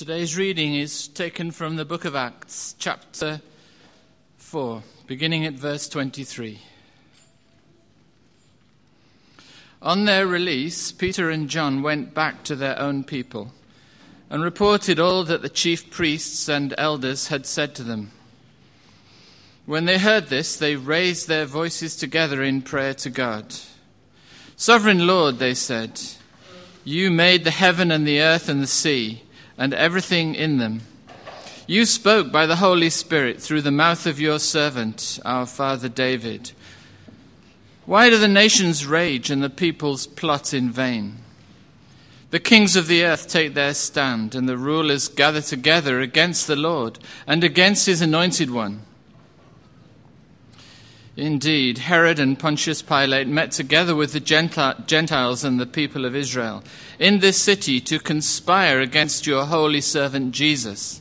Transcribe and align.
Today's 0.00 0.34
reading 0.34 0.76
is 0.76 1.08
taken 1.08 1.50
from 1.50 1.76
the 1.76 1.84
book 1.84 2.06
of 2.06 2.16
Acts, 2.16 2.74
chapter 2.78 3.42
4, 4.38 4.82
beginning 5.06 5.44
at 5.44 5.52
verse 5.52 5.90
23. 5.90 6.58
On 9.82 10.06
their 10.06 10.26
release, 10.26 10.90
Peter 10.90 11.28
and 11.28 11.50
John 11.50 11.82
went 11.82 12.14
back 12.14 12.44
to 12.44 12.56
their 12.56 12.78
own 12.78 13.04
people 13.04 13.52
and 14.30 14.42
reported 14.42 14.98
all 14.98 15.22
that 15.24 15.42
the 15.42 15.50
chief 15.50 15.90
priests 15.90 16.48
and 16.48 16.74
elders 16.78 17.28
had 17.28 17.44
said 17.44 17.74
to 17.74 17.82
them. 17.82 18.10
When 19.66 19.84
they 19.84 19.98
heard 19.98 20.28
this, 20.28 20.56
they 20.56 20.76
raised 20.76 21.28
their 21.28 21.44
voices 21.44 21.94
together 21.94 22.42
in 22.42 22.62
prayer 22.62 22.94
to 22.94 23.10
God. 23.10 23.54
Sovereign 24.56 25.06
Lord, 25.06 25.38
they 25.38 25.52
said, 25.52 26.00
you 26.84 27.10
made 27.10 27.44
the 27.44 27.50
heaven 27.50 27.90
and 27.90 28.06
the 28.06 28.22
earth 28.22 28.48
and 28.48 28.62
the 28.62 28.66
sea 28.66 29.24
and 29.60 29.74
everything 29.74 30.34
in 30.34 30.56
them. 30.56 30.80
You 31.66 31.84
spoke 31.84 32.32
by 32.32 32.46
the 32.46 32.56
Holy 32.56 32.88
Spirit 32.90 33.40
through 33.40 33.60
the 33.60 33.70
mouth 33.70 34.06
of 34.06 34.18
your 34.18 34.38
servant, 34.38 35.20
our 35.24 35.46
father 35.46 35.88
David. 35.88 36.50
Why 37.84 38.08
do 38.08 38.16
the 38.18 38.26
nations 38.26 38.86
rage 38.86 39.30
and 39.30 39.42
the 39.42 39.50
peoples 39.50 40.06
plot 40.06 40.54
in 40.54 40.70
vain? 40.70 41.18
The 42.30 42.40
kings 42.40 42.74
of 42.74 42.86
the 42.86 43.04
earth 43.04 43.28
take 43.28 43.54
their 43.54 43.74
stand, 43.74 44.34
and 44.34 44.48
the 44.48 44.56
rulers 44.56 45.08
gather 45.08 45.42
together 45.42 46.00
against 46.00 46.46
the 46.46 46.56
Lord 46.56 46.98
and 47.26 47.44
against 47.44 47.86
his 47.86 48.00
anointed 48.00 48.50
one. 48.50 48.82
Indeed, 51.16 51.78
Herod 51.78 52.20
and 52.20 52.38
Pontius 52.38 52.82
Pilate 52.82 53.26
met 53.26 53.50
together 53.50 53.96
with 53.96 54.12
the 54.12 54.20
Gentiles 54.20 55.44
and 55.44 55.58
the 55.58 55.66
people 55.66 56.04
of 56.04 56.14
Israel 56.14 56.62
in 56.98 57.18
this 57.18 57.40
city 57.40 57.80
to 57.80 57.98
conspire 57.98 58.80
against 58.80 59.26
your 59.26 59.46
holy 59.46 59.80
servant 59.80 60.32
Jesus, 60.32 61.00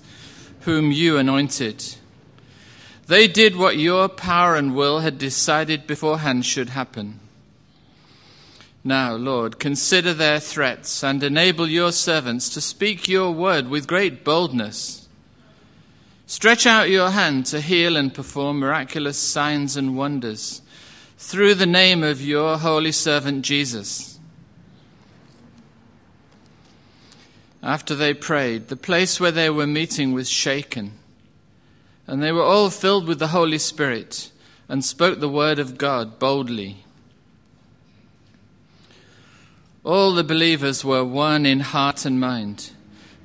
whom 0.61 0.91
you 0.91 1.17
anointed. 1.17 1.95
They 3.05 3.27
did 3.27 3.55
what 3.55 3.77
your 3.77 4.09
power 4.09 4.55
and 4.55 4.75
will 4.75 4.99
had 4.99 5.17
decided 5.19 5.87
beforehand 5.87 6.45
should 6.45 6.69
happen. 6.69 7.19
Now, 8.83 9.13
Lord, 9.13 9.59
consider 9.59 10.13
their 10.13 10.39
threats 10.39 11.03
and 11.03 11.21
enable 11.21 11.67
your 11.67 11.91
servants 11.91 12.49
to 12.49 12.61
speak 12.61 13.07
your 13.07 13.31
word 13.31 13.67
with 13.67 13.87
great 13.87 14.23
boldness 14.23 14.98
Stretch 16.29 16.67
out 16.67 16.91
your 16.91 17.09
hand 17.09 17.47
to 17.47 17.59
heal 17.59 17.97
and 17.97 18.13
perform 18.13 18.59
miraculous 18.59 19.17
signs 19.17 19.75
and 19.75 19.97
wonders 19.97 20.61
through 21.17 21.55
the 21.55 21.65
name 21.65 22.03
of 22.03 22.21
your 22.21 22.59
holy 22.59 22.91
servant 22.91 23.43
Jesus. 23.43 24.19
After 27.63 27.95
they 27.95 28.13
prayed, 28.13 28.67
the 28.67 28.75
place 28.75 29.19
where 29.19 29.31
they 29.31 29.49
were 29.49 29.65
meeting 29.65 30.13
was 30.13 30.29
shaken, 30.29 30.91
and 32.05 32.21
they 32.21 32.31
were 32.31 32.43
all 32.43 32.69
filled 32.69 33.07
with 33.07 33.17
the 33.17 33.29
Holy 33.29 33.57
Spirit 33.57 34.31
and 34.67 34.85
spoke 34.85 35.19
the 35.19 35.27
word 35.27 35.57
of 35.57 35.79
God 35.79 36.19
boldly. 36.19 36.85
All 39.83 40.13
the 40.13 40.23
believers 40.23 40.85
were 40.85 41.03
one 41.03 41.47
in 41.47 41.61
heart 41.61 42.05
and 42.05 42.19
mind. 42.19 42.69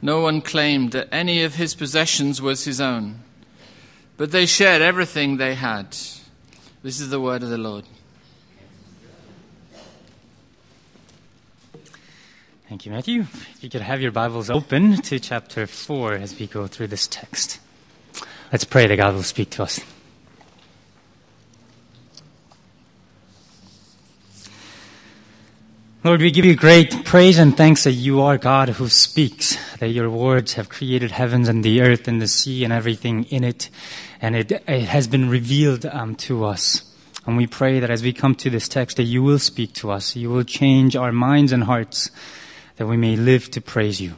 No 0.04 0.20
one 0.20 0.42
claimed 0.42 0.92
that 0.92 1.08
any 1.10 1.42
of 1.44 1.54
his 1.54 1.74
possessions 1.74 2.42
was 2.42 2.66
his 2.66 2.78
own, 2.78 3.20
but 4.18 4.32
they 4.32 4.44
shared 4.44 4.82
everything 4.82 5.38
they 5.38 5.54
had. 5.54 5.92
This 6.82 7.00
is 7.00 7.08
the 7.08 7.18
word 7.18 7.42
of 7.42 7.48
the 7.48 7.56
Lord. 7.56 7.86
Thank 12.68 12.84
you, 12.84 12.92
Matthew. 12.92 13.22
If 13.22 13.64
you 13.64 13.70
could 13.70 13.80
have 13.80 14.02
your 14.02 14.12
Bibles 14.12 14.50
open 14.50 14.98
to 14.98 15.18
chapter 15.18 15.66
4 15.66 16.12
as 16.12 16.38
we 16.38 16.48
go 16.48 16.66
through 16.66 16.88
this 16.88 17.06
text. 17.06 17.58
Let's 18.52 18.64
pray 18.64 18.86
that 18.86 18.96
God 18.96 19.14
will 19.14 19.22
speak 19.22 19.48
to 19.52 19.62
us. 19.62 19.80
Lord, 26.04 26.20
we 26.20 26.30
give 26.30 26.44
you 26.44 26.54
great 26.54 27.06
praise 27.06 27.38
and 27.38 27.56
thanks 27.56 27.84
that 27.84 27.92
you 27.92 28.20
are 28.20 28.36
God 28.36 28.68
who 28.68 28.90
speaks, 28.90 29.56
that 29.78 29.88
your 29.88 30.10
words 30.10 30.52
have 30.52 30.68
created 30.68 31.12
heavens 31.12 31.48
and 31.48 31.64
the 31.64 31.80
earth 31.80 32.06
and 32.06 32.20
the 32.20 32.28
sea 32.28 32.62
and 32.62 32.74
everything 32.74 33.24
in 33.30 33.42
it, 33.42 33.70
and 34.20 34.36
it, 34.36 34.52
it 34.52 34.82
has 34.82 35.08
been 35.08 35.30
revealed 35.30 35.86
um, 35.86 36.14
to 36.16 36.44
us. 36.44 36.82
And 37.24 37.38
we 37.38 37.46
pray 37.46 37.80
that 37.80 37.88
as 37.88 38.02
we 38.02 38.12
come 38.12 38.34
to 38.34 38.50
this 38.50 38.68
text, 38.68 38.98
that 38.98 39.04
you 39.04 39.22
will 39.22 39.38
speak 39.38 39.72
to 39.76 39.90
us, 39.90 40.14
you 40.14 40.28
will 40.28 40.44
change 40.44 40.94
our 40.94 41.10
minds 41.10 41.52
and 41.52 41.64
hearts, 41.64 42.10
that 42.76 42.86
we 42.86 42.98
may 42.98 43.16
live 43.16 43.50
to 43.52 43.62
praise 43.62 43.98
you. 43.98 44.12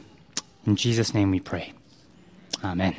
In 0.65 0.75
Jesus' 0.75 1.13
name 1.13 1.31
we 1.31 1.39
pray. 1.39 1.71
Amen. 2.65 2.97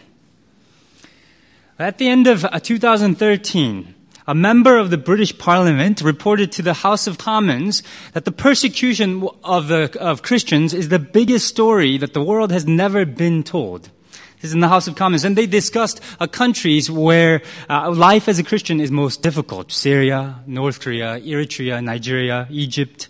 At 1.79 1.99
the 1.99 2.09
end 2.09 2.27
of 2.27 2.43
uh, 2.47 2.59
2013, 2.59 3.95
a 4.29 4.35
member 4.35 4.77
of 4.77 4.91
the 4.91 4.99
British 4.99 5.37
Parliament 5.39 6.03
reported 6.03 6.53
to 6.53 6.63
the 6.63 6.75
House 6.75 7.07
of 7.07 7.17
Commons 7.17 7.83
that 8.13 8.27
the 8.27 8.31
persecution 8.31 9.27
of, 9.43 9.69
the, 9.69 9.91
of 9.99 10.21
Christians 10.21 10.75
is 10.75 10.91
the 10.91 10.99
biggest 10.99 11.49
story 11.49 11.97
that 11.97 12.13
the 12.13 12.23
world 12.23 12.53
has 12.53 12.67
never 12.67 13.07
been 13.07 13.43
told. 13.43 13.89
This 14.37 14.51
is 14.51 14.53
in 14.53 14.61
the 14.61 14.69
House 14.69 14.87
of 14.87 14.97
Commons. 14.97 15.25
And 15.25 15.35
they 15.35 15.47
discussed 15.47 16.03
uh, 16.21 16.27
countries 16.27 16.91
where 16.91 17.41
uh, 17.71 17.91
life 17.91 18.29
as 18.29 18.39
a 18.39 18.45
Christian 18.45 18.81
is 18.81 18.91
most 18.91 19.23
difficult. 19.23 19.73
Syria, 19.73 20.41
North 20.47 20.81
Korea, 20.81 21.19
Eritrea, 21.19 21.83
Nigeria, 21.83 22.47
Egypt. 22.51 23.09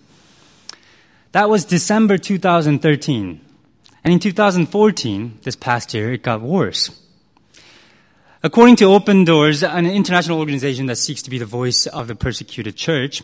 That 1.32 1.50
was 1.50 1.64
December 1.64 2.16
2013. 2.16 3.40
And 4.04 4.12
in 4.12 4.20
2014, 4.20 5.40
this 5.42 5.56
past 5.56 5.92
year, 5.94 6.12
it 6.12 6.22
got 6.22 6.42
worse. 6.42 7.07
According 8.40 8.76
to 8.76 8.84
Open 8.84 9.24
Doors, 9.24 9.64
an 9.64 9.84
international 9.84 10.38
organization 10.38 10.86
that 10.86 10.94
seeks 10.94 11.22
to 11.22 11.30
be 11.30 11.38
the 11.38 11.44
voice 11.44 11.88
of 11.88 12.06
the 12.06 12.14
persecuted 12.14 12.76
church, 12.76 13.20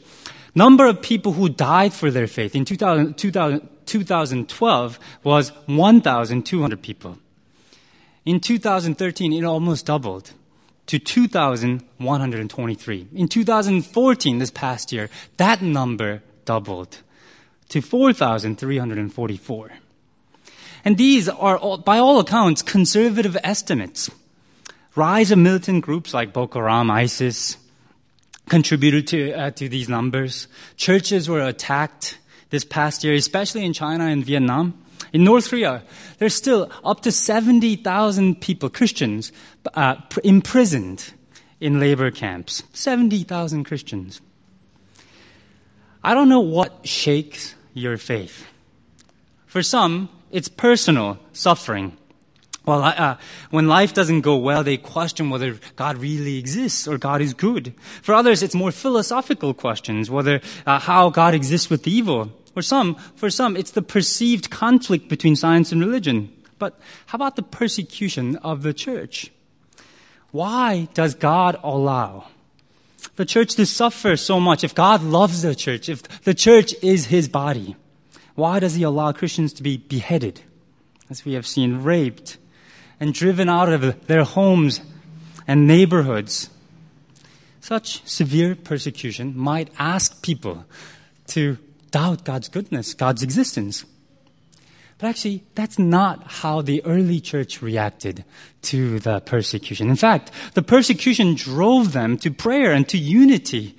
number 0.56 0.86
of 0.86 1.02
people 1.02 1.34
who 1.34 1.48
died 1.48 1.92
for 1.92 2.10
their 2.10 2.26
faith 2.26 2.56
in 2.56 2.64
2000, 2.64 3.16
2000, 3.16 3.69
2012 3.86 4.98
was 5.22 5.50
1,200 5.66 6.82
people. 6.82 7.16
In 8.25 8.41
2013, 8.41 9.32
it 9.32 9.44
almost 9.44 9.86
doubled 9.86 10.32
to 10.86 10.98
2,123. 10.98 13.08
In 13.14 13.28
2014, 13.28 14.38
this 14.38 14.50
past 14.50 14.92
year, 14.92 15.10
that 15.36 15.62
number 15.62 16.25
doubled 16.44 16.98
to 17.69 17.81
4,344. 17.81 19.70
And 20.84 20.98
these 20.98 21.28
are, 21.28 21.78
by 21.78 21.98
all 21.98 22.19
accounts, 22.19 22.62
conservative 22.62 23.36
estimates 23.44 24.10
rise 24.94 25.31
of 25.31 25.38
militant 25.38 25.84
groups 25.84 26.15
like 26.15 26.32
Boko 26.32 26.60
Haram, 26.60 26.91
ISIS, 26.91 27.56
contributed 28.49 29.06
to, 29.09 29.32
uh, 29.32 29.50
to 29.53 29.69
these 29.69 29.88
numbers. 29.88 30.49
Churches 30.77 31.28
were 31.28 31.41
attacked 31.41 32.19
this 32.50 32.65
past 32.65 33.05
year, 33.05 33.15
especially 33.15 33.65
in 33.65 33.72
China 33.72 34.06
and 34.06 34.25
Vietnam. 34.25 34.78
In 35.12 35.25
North 35.25 35.49
Korea, 35.49 35.82
there's 36.19 36.34
still 36.34 36.71
up 36.84 37.00
to 37.03 37.12
70,000 37.12 38.41
people, 38.41 38.69
Christians, 38.69 39.32
uh, 39.75 39.97
imprisoned 40.22 41.12
in 41.61 41.81
labor 41.81 42.11
camps. 42.11 42.65
70,000 42.72 43.65
Christians. 43.65 44.21
I 46.03 46.15
don't 46.15 46.28
know 46.28 46.41
what 46.41 46.87
shakes 46.87 47.55
your 47.72 47.97
faith. 47.97 48.47
For 49.47 49.62
some, 49.62 50.09
it's 50.31 50.49
personal 50.49 51.19
suffering. 51.32 51.97
Well, 52.66 52.82
uh, 52.82 53.19
when 53.50 53.69
life 53.69 53.92
doesn't 53.92 54.22
go 54.22 54.36
well, 54.36 54.64
they 54.64 54.78
question 54.78 55.28
whether 55.28 55.58
God 55.76 55.98
really 55.98 56.38
exists 56.38 56.88
or 56.88 56.97
God 56.97 57.20
is 57.20 57.34
good. 57.34 57.75
For 58.00 58.14
others, 58.14 58.42
it's 58.42 58.54
more 58.54 58.72
philosophical 58.72 59.52
questions, 59.52 60.10
whether 60.10 60.41
uh, 60.64 60.78
how 60.78 61.10
God 61.10 61.34
exists 61.34 61.69
with 61.69 61.86
evil. 61.86 62.32
For 62.54 62.62
some, 62.62 62.94
for 63.16 63.28
some, 63.28 63.56
it's 63.56 63.72
the 63.72 63.82
perceived 63.82 64.48
conflict 64.48 65.08
between 65.08 65.36
science 65.36 65.72
and 65.72 65.80
religion. 65.80 66.32
But 66.58 66.78
how 67.06 67.16
about 67.16 67.37
the 67.37 67.43
persecution 67.43 68.37
of 68.37 68.62
the 68.62 68.72
church? 68.72 69.31
Why 70.31 70.88
does 70.94 71.14
God 71.14 71.56
allow 71.62 72.28
the 73.16 73.26
church 73.26 73.56
to 73.56 73.66
suffer 73.66 74.16
so 74.16 74.40
much? 74.40 74.64
If 74.64 74.75
God 74.75 75.02
loves 75.02 75.43
the 75.43 75.55
church, 75.55 75.90
if 75.90 76.22
the 76.22 76.34
church 76.34 76.75
is 76.82 77.06
His 77.06 77.28
body, 77.28 77.76
why 78.37 78.58
does 78.58 78.75
He 78.75 78.84
allow 78.84 79.12
Christians 79.12 79.52
to 79.55 79.62
be 79.62 79.76
beheaded, 79.76 80.40
as 81.11 81.25
we 81.25 81.34
have 81.34 81.46
seen, 81.46 81.82
raped? 81.82 82.38
And 83.04 83.12
driven 83.12 83.50
out 83.50 83.70
of 83.70 84.06
their 84.06 84.24
homes 84.24 84.80
and 85.46 85.66
neighborhoods. 85.66 86.48
Such 87.60 88.00
severe 88.08 88.54
persecution 88.54 89.36
might 89.36 89.68
ask 89.78 90.22
people 90.22 90.64
to 91.26 91.58
doubt 91.90 92.24
God's 92.24 92.48
goodness, 92.48 92.94
God's 92.94 93.22
existence. 93.22 93.84
But 94.96 95.08
actually, 95.08 95.44
that's 95.54 95.78
not 95.78 96.24
how 96.40 96.62
the 96.62 96.82
early 96.86 97.20
church 97.20 97.60
reacted 97.60 98.24
to 98.72 98.98
the 99.00 99.20
persecution. 99.20 99.90
In 99.90 99.96
fact, 99.96 100.30
the 100.54 100.62
persecution 100.62 101.34
drove 101.34 101.92
them 101.92 102.16
to 102.18 102.30
prayer 102.30 102.72
and 102.72 102.88
to 102.88 102.96
unity, 102.96 103.76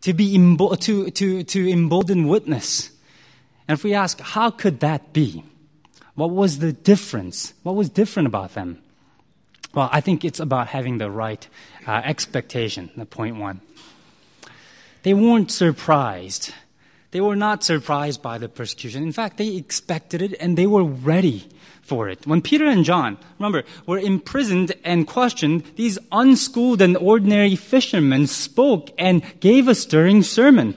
to 0.00 0.14
be 0.14 0.38
embo- 0.38 0.80
to, 0.80 1.10
to, 1.10 1.44
to 1.44 1.70
embolden 1.70 2.28
witness. 2.28 2.90
And 3.68 3.76
if 3.76 3.84
we 3.84 3.92
ask, 3.92 4.18
how 4.20 4.48
could 4.48 4.80
that 4.80 5.12
be? 5.12 5.44
What 6.14 6.30
was 6.30 6.58
the 6.58 6.72
difference? 6.72 7.54
What 7.62 7.74
was 7.74 7.90
different 7.90 8.26
about 8.28 8.54
them? 8.54 8.80
Well, 9.74 9.88
I 9.92 10.00
think 10.00 10.24
it's 10.24 10.38
about 10.38 10.68
having 10.68 10.98
the 10.98 11.10
right 11.10 11.46
uh, 11.86 12.00
expectation, 12.04 12.90
the 12.96 13.06
point 13.06 13.36
one. 13.36 13.60
They 15.02 15.14
weren't 15.14 15.50
surprised. 15.50 16.54
They 17.10 17.20
were 17.20 17.36
not 17.36 17.64
surprised 17.64 18.22
by 18.22 18.38
the 18.38 18.48
persecution. 18.48 19.02
In 19.02 19.12
fact, 19.12 19.36
they 19.36 19.56
expected 19.56 20.22
it 20.22 20.34
and 20.40 20.56
they 20.56 20.66
were 20.66 20.84
ready 20.84 21.48
for 21.82 22.08
it. 22.08 22.26
When 22.26 22.40
Peter 22.40 22.66
and 22.66 22.84
John, 22.84 23.18
remember, 23.38 23.64
were 23.86 23.98
imprisoned 23.98 24.72
and 24.84 25.06
questioned, 25.06 25.64
these 25.76 25.98
unschooled 26.10 26.80
and 26.80 26.96
ordinary 26.96 27.56
fishermen 27.56 28.26
spoke 28.26 28.90
and 28.98 29.22
gave 29.40 29.68
a 29.68 29.74
stirring 29.74 30.22
sermon. 30.22 30.76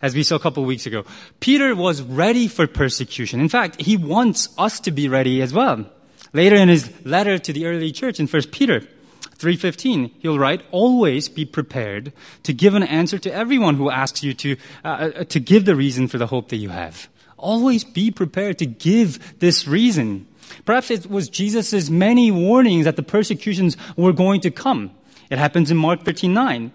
As 0.00 0.14
we 0.14 0.22
saw 0.22 0.36
a 0.36 0.40
couple 0.40 0.62
of 0.62 0.66
weeks 0.68 0.86
ago, 0.86 1.04
Peter 1.40 1.74
was 1.74 2.02
ready 2.02 2.46
for 2.46 2.66
persecution. 2.66 3.40
In 3.40 3.48
fact, 3.48 3.80
he 3.80 3.96
wants 3.96 4.48
us 4.56 4.78
to 4.80 4.92
be 4.92 5.08
ready 5.08 5.42
as 5.42 5.52
well. 5.52 5.86
Later 6.32 6.56
in 6.56 6.68
his 6.68 6.90
letter 7.04 7.38
to 7.38 7.52
the 7.52 7.66
early 7.66 7.90
church 7.90 8.20
in 8.20 8.26
1 8.26 8.52
Peter 8.52 8.82
3:15, 9.38 10.10
he'll 10.20 10.38
write, 10.38 10.62
"Always 10.70 11.28
be 11.28 11.44
prepared 11.44 12.12
to 12.42 12.52
give 12.52 12.74
an 12.74 12.82
answer 12.82 13.18
to 13.18 13.32
everyone 13.32 13.76
who 13.76 13.90
asks 13.90 14.22
you 14.22 14.34
to 14.34 14.56
uh, 14.84 14.88
uh 14.88 15.24
to 15.24 15.40
give 15.40 15.64
the 15.64 15.76
reason 15.76 16.08
for 16.08 16.18
the 16.18 16.26
hope 16.26 16.48
that 16.48 16.56
you 16.56 16.70
have." 16.70 17.08
Always 17.36 17.84
be 17.84 18.10
prepared 18.10 18.58
to 18.58 18.66
give 18.66 19.38
this 19.38 19.66
reason. 19.66 20.26
Perhaps 20.64 20.90
it 20.90 21.10
was 21.10 21.28
Jesus' 21.28 21.88
many 21.88 22.30
warnings 22.30 22.84
that 22.84 22.96
the 22.96 23.02
persecutions 23.02 23.76
were 23.96 24.12
going 24.12 24.40
to 24.40 24.50
come. 24.50 24.90
It 25.30 25.38
happens 25.38 25.70
in 25.70 25.76
Mark 25.76 26.04
13:9. 26.04 26.72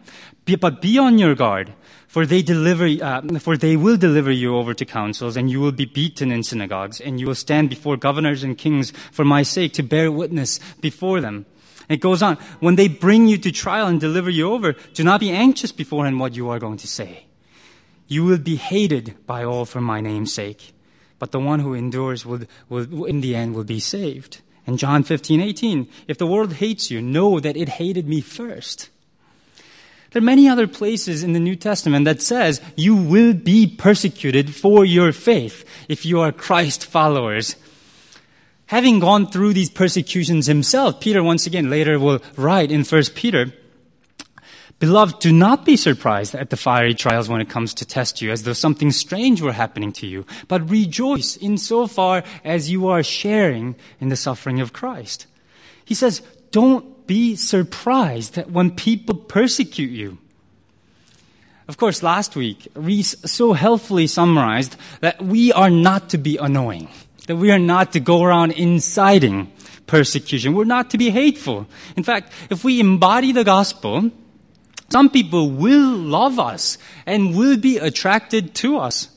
But 0.59 0.81
be 0.81 0.97
on 0.97 1.19
your 1.19 1.35
guard, 1.35 1.73
for 2.13 2.27
they 2.27 2.43
deliver, 2.43 2.85
uh, 3.01 3.39
for 3.39 3.57
they 3.57 3.75
will 3.75 3.97
deliver 3.97 4.29
you 4.29 4.55
over 4.55 4.75
to 4.75 4.85
councils, 4.85 5.35
and 5.35 5.49
you 5.49 5.59
will 5.59 5.71
be 5.71 5.85
beaten 5.85 6.31
in 6.31 6.43
synagogues, 6.43 7.01
and 7.01 7.19
you 7.19 7.25
will 7.25 7.33
stand 7.33 7.71
before 7.71 7.97
governors 7.97 8.43
and 8.43 8.55
kings 8.55 8.93
for 9.11 9.25
my 9.25 9.41
sake 9.41 9.73
to 9.73 9.81
bear 9.81 10.11
witness 10.11 10.59
before 10.79 11.21
them. 11.21 11.47
It 11.89 12.01
goes 12.01 12.21
on. 12.21 12.37
When 12.59 12.75
they 12.75 12.87
bring 12.87 13.27
you 13.27 13.39
to 13.39 13.51
trial 13.51 13.87
and 13.87 13.99
deliver 13.99 14.29
you 14.29 14.53
over, 14.53 14.73
do 14.93 15.03
not 15.03 15.21
be 15.21 15.31
anxious 15.31 15.71
beforehand 15.71 16.19
what 16.19 16.35
you 16.35 16.49
are 16.49 16.59
going 16.59 16.77
to 16.77 16.87
say. 16.87 17.25
You 18.07 18.25
will 18.25 18.37
be 18.37 18.57
hated 18.57 19.15
by 19.25 19.43
all 19.43 19.65
for 19.65 19.81
my 19.81 19.99
name's 19.99 20.31
sake, 20.31 20.75
but 21.17 21.31
the 21.31 21.39
one 21.39 21.61
who 21.61 21.73
endures 21.73 22.27
will, 22.27 22.41
will, 22.69 23.05
in 23.05 23.21
the 23.21 23.35
end 23.35 23.55
will 23.55 23.63
be 23.63 23.79
saved. 23.79 24.41
And 24.67 24.77
John 24.77 25.01
15, 25.01 25.41
18, 25.41 25.89
if 26.07 26.19
the 26.19 26.27
world 26.27 26.53
hates 26.53 26.91
you, 26.91 27.01
know 27.01 27.39
that 27.39 27.57
it 27.57 27.69
hated 27.69 28.07
me 28.07 28.21
first. 28.21 28.91
There 30.13 30.21
are 30.21 30.23
many 30.23 30.47
other 30.47 30.67
places 30.67 31.23
in 31.23 31.33
the 31.33 31.39
New 31.39 31.55
Testament 31.55 32.05
that 32.05 32.21
says 32.21 32.61
you 32.75 32.95
will 32.95 33.33
be 33.33 33.65
persecuted 33.65 34.53
for 34.53 34.85
your 34.85 35.11
faith 35.11 35.65
if 35.89 36.05
you 36.05 36.19
are 36.21 36.31
Christ 36.31 36.85
followers. 36.85 37.55
Having 38.67 38.99
gone 38.99 39.25
through 39.25 39.53
these 39.53 39.71
persecutions 39.71 40.45
himself, 40.45 40.99
Peter 40.99 41.23
once 41.23 41.47
again 41.47 41.71
later 41.71 41.99
will 41.99 42.21
write 42.37 42.71
in 42.71 42.83
1 42.83 43.03
Peter, 43.15 43.53
Beloved, 44.77 45.19
do 45.19 45.31
not 45.31 45.65
be 45.65 45.77
surprised 45.77 46.35
at 46.35 46.51
the 46.51 46.57
fiery 46.57 46.93
trials 46.93 47.27
when 47.27 47.41
it 47.41 47.49
comes 47.49 47.73
to 47.73 47.85
test 47.85 48.21
you 48.21 48.29
as 48.31 48.43
though 48.43 48.53
something 48.53 48.91
strange 48.91 49.41
were 49.41 49.53
happening 49.53 49.91
to 49.93 50.05
you, 50.05 50.25
but 50.47 50.69
rejoice 50.69 51.37
insofar 51.37 52.23
as 52.43 52.69
you 52.69 52.87
are 52.87 53.01
sharing 53.01 53.75
in 53.99 54.09
the 54.09 54.15
suffering 54.15 54.59
of 54.59 54.73
Christ. 54.73 55.25
He 55.85 55.95
says, 55.95 56.21
don't 56.51 56.92
be 57.07 57.35
surprised 57.35 58.37
when 58.51 58.71
people 58.71 59.15
persecute 59.15 59.91
you. 59.91 60.17
Of 61.67 61.77
course, 61.77 62.03
last 62.03 62.35
week, 62.35 62.67
Reese 62.75 63.15
so 63.25 63.53
helpfully 63.53 64.07
summarized 64.07 64.75
that 64.99 65.21
we 65.21 65.53
are 65.53 65.69
not 65.69 66.09
to 66.09 66.17
be 66.17 66.37
annoying, 66.37 66.89
that 67.27 67.37
we 67.37 67.51
are 67.51 67.59
not 67.59 67.93
to 67.93 67.99
go 67.99 68.23
around 68.23 68.51
inciting 68.51 69.51
persecution. 69.87 70.53
We're 70.53 70.65
not 70.65 70.89
to 70.91 70.97
be 70.97 71.09
hateful. 71.09 71.67
In 71.95 72.03
fact, 72.03 72.31
if 72.49 72.63
we 72.63 72.79
embody 72.79 73.31
the 73.31 73.43
gospel, 73.43 74.11
some 74.89 75.09
people 75.09 75.49
will 75.49 75.95
love 75.95 76.37
us 76.37 76.77
and 77.05 77.35
will 77.35 77.57
be 77.57 77.77
attracted 77.77 78.53
to 78.55 78.77
us. 78.77 79.09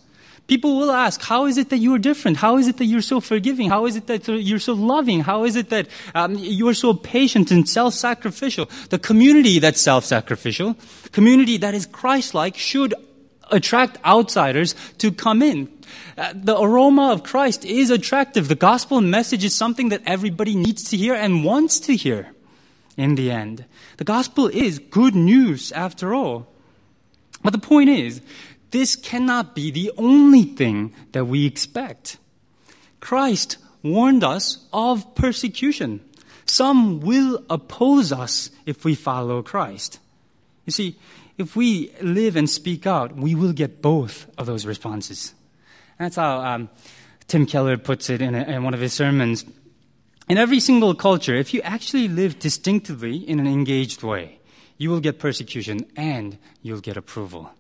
People 0.46 0.76
will 0.76 0.92
ask, 0.92 1.20
how 1.22 1.46
is 1.46 1.58
it 1.58 1.70
that 1.70 1.78
you 1.78 1.92
are 1.94 1.98
different? 1.98 2.36
How 2.36 2.56
is 2.56 2.68
it 2.68 2.76
that 2.76 2.84
you're 2.84 3.02
so 3.02 3.20
forgiving? 3.20 3.68
How 3.68 3.86
is 3.86 3.96
it 3.96 4.06
that 4.06 4.28
you're 4.28 4.60
so 4.60 4.74
loving? 4.74 5.20
How 5.20 5.44
is 5.44 5.56
it 5.56 5.70
that 5.70 5.88
um, 6.14 6.36
you're 6.36 6.74
so 6.74 6.94
patient 6.94 7.50
and 7.50 7.68
self-sacrificial? 7.68 8.70
The 8.90 8.98
community 8.98 9.58
that's 9.58 9.80
self-sacrificial, 9.80 10.76
community 11.10 11.56
that 11.58 11.74
is 11.74 11.86
Christ-like 11.86 12.56
should 12.56 12.94
attract 13.50 13.98
outsiders 14.04 14.74
to 14.98 15.10
come 15.10 15.42
in. 15.42 15.68
Uh, 16.16 16.32
the 16.34 16.58
aroma 16.58 17.12
of 17.12 17.24
Christ 17.24 17.64
is 17.64 17.90
attractive. 17.90 18.48
The 18.48 18.54
gospel 18.54 19.00
message 19.00 19.44
is 19.44 19.54
something 19.54 19.88
that 19.88 20.02
everybody 20.06 20.54
needs 20.54 20.84
to 20.90 20.96
hear 20.96 21.14
and 21.14 21.44
wants 21.44 21.80
to 21.80 21.96
hear 21.96 22.32
in 22.96 23.16
the 23.16 23.30
end. 23.30 23.64
The 23.96 24.04
gospel 24.04 24.46
is 24.46 24.78
good 24.78 25.14
news 25.14 25.72
after 25.72 26.14
all. 26.14 26.46
But 27.42 27.52
the 27.52 27.58
point 27.58 27.90
is, 27.90 28.20
this 28.70 28.96
cannot 28.96 29.54
be 29.54 29.70
the 29.70 29.92
only 29.96 30.42
thing 30.42 30.92
that 31.12 31.26
we 31.26 31.46
expect. 31.46 32.18
Christ 33.00 33.58
warned 33.82 34.24
us 34.24 34.66
of 34.72 35.14
persecution. 35.14 36.00
Some 36.46 37.00
will 37.00 37.44
oppose 37.48 38.12
us 38.12 38.50
if 38.66 38.84
we 38.84 38.94
follow 38.94 39.42
Christ. 39.42 39.98
You 40.64 40.72
see, 40.72 40.96
if 41.38 41.54
we 41.54 41.92
live 42.00 42.36
and 42.36 42.48
speak 42.48 42.86
out, 42.86 43.14
we 43.14 43.34
will 43.34 43.52
get 43.52 43.82
both 43.82 44.26
of 44.38 44.46
those 44.46 44.66
responses. 44.66 45.34
That's 45.98 46.16
how 46.16 46.40
um, 46.40 46.70
Tim 47.28 47.46
Keller 47.46 47.76
puts 47.76 48.10
it 48.10 48.22
in, 48.22 48.34
a, 48.34 48.42
in 48.42 48.64
one 48.64 48.74
of 48.74 48.80
his 48.80 48.92
sermons. 48.92 49.44
In 50.28 50.38
every 50.38 50.60
single 50.60 50.94
culture, 50.94 51.34
if 51.34 51.54
you 51.54 51.62
actually 51.62 52.08
live 52.08 52.38
distinctively 52.38 53.16
in 53.16 53.38
an 53.38 53.46
engaged 53.46 54.02
way, 54.02 54.40
you 54.78 54.90
will 54.90 55.00
get 55.00 55.18
persecution 55.18 55.86
and 55.96 56.38
you'll 56.62 56.80
get 56.80 56.96
approval. 56.96 57.50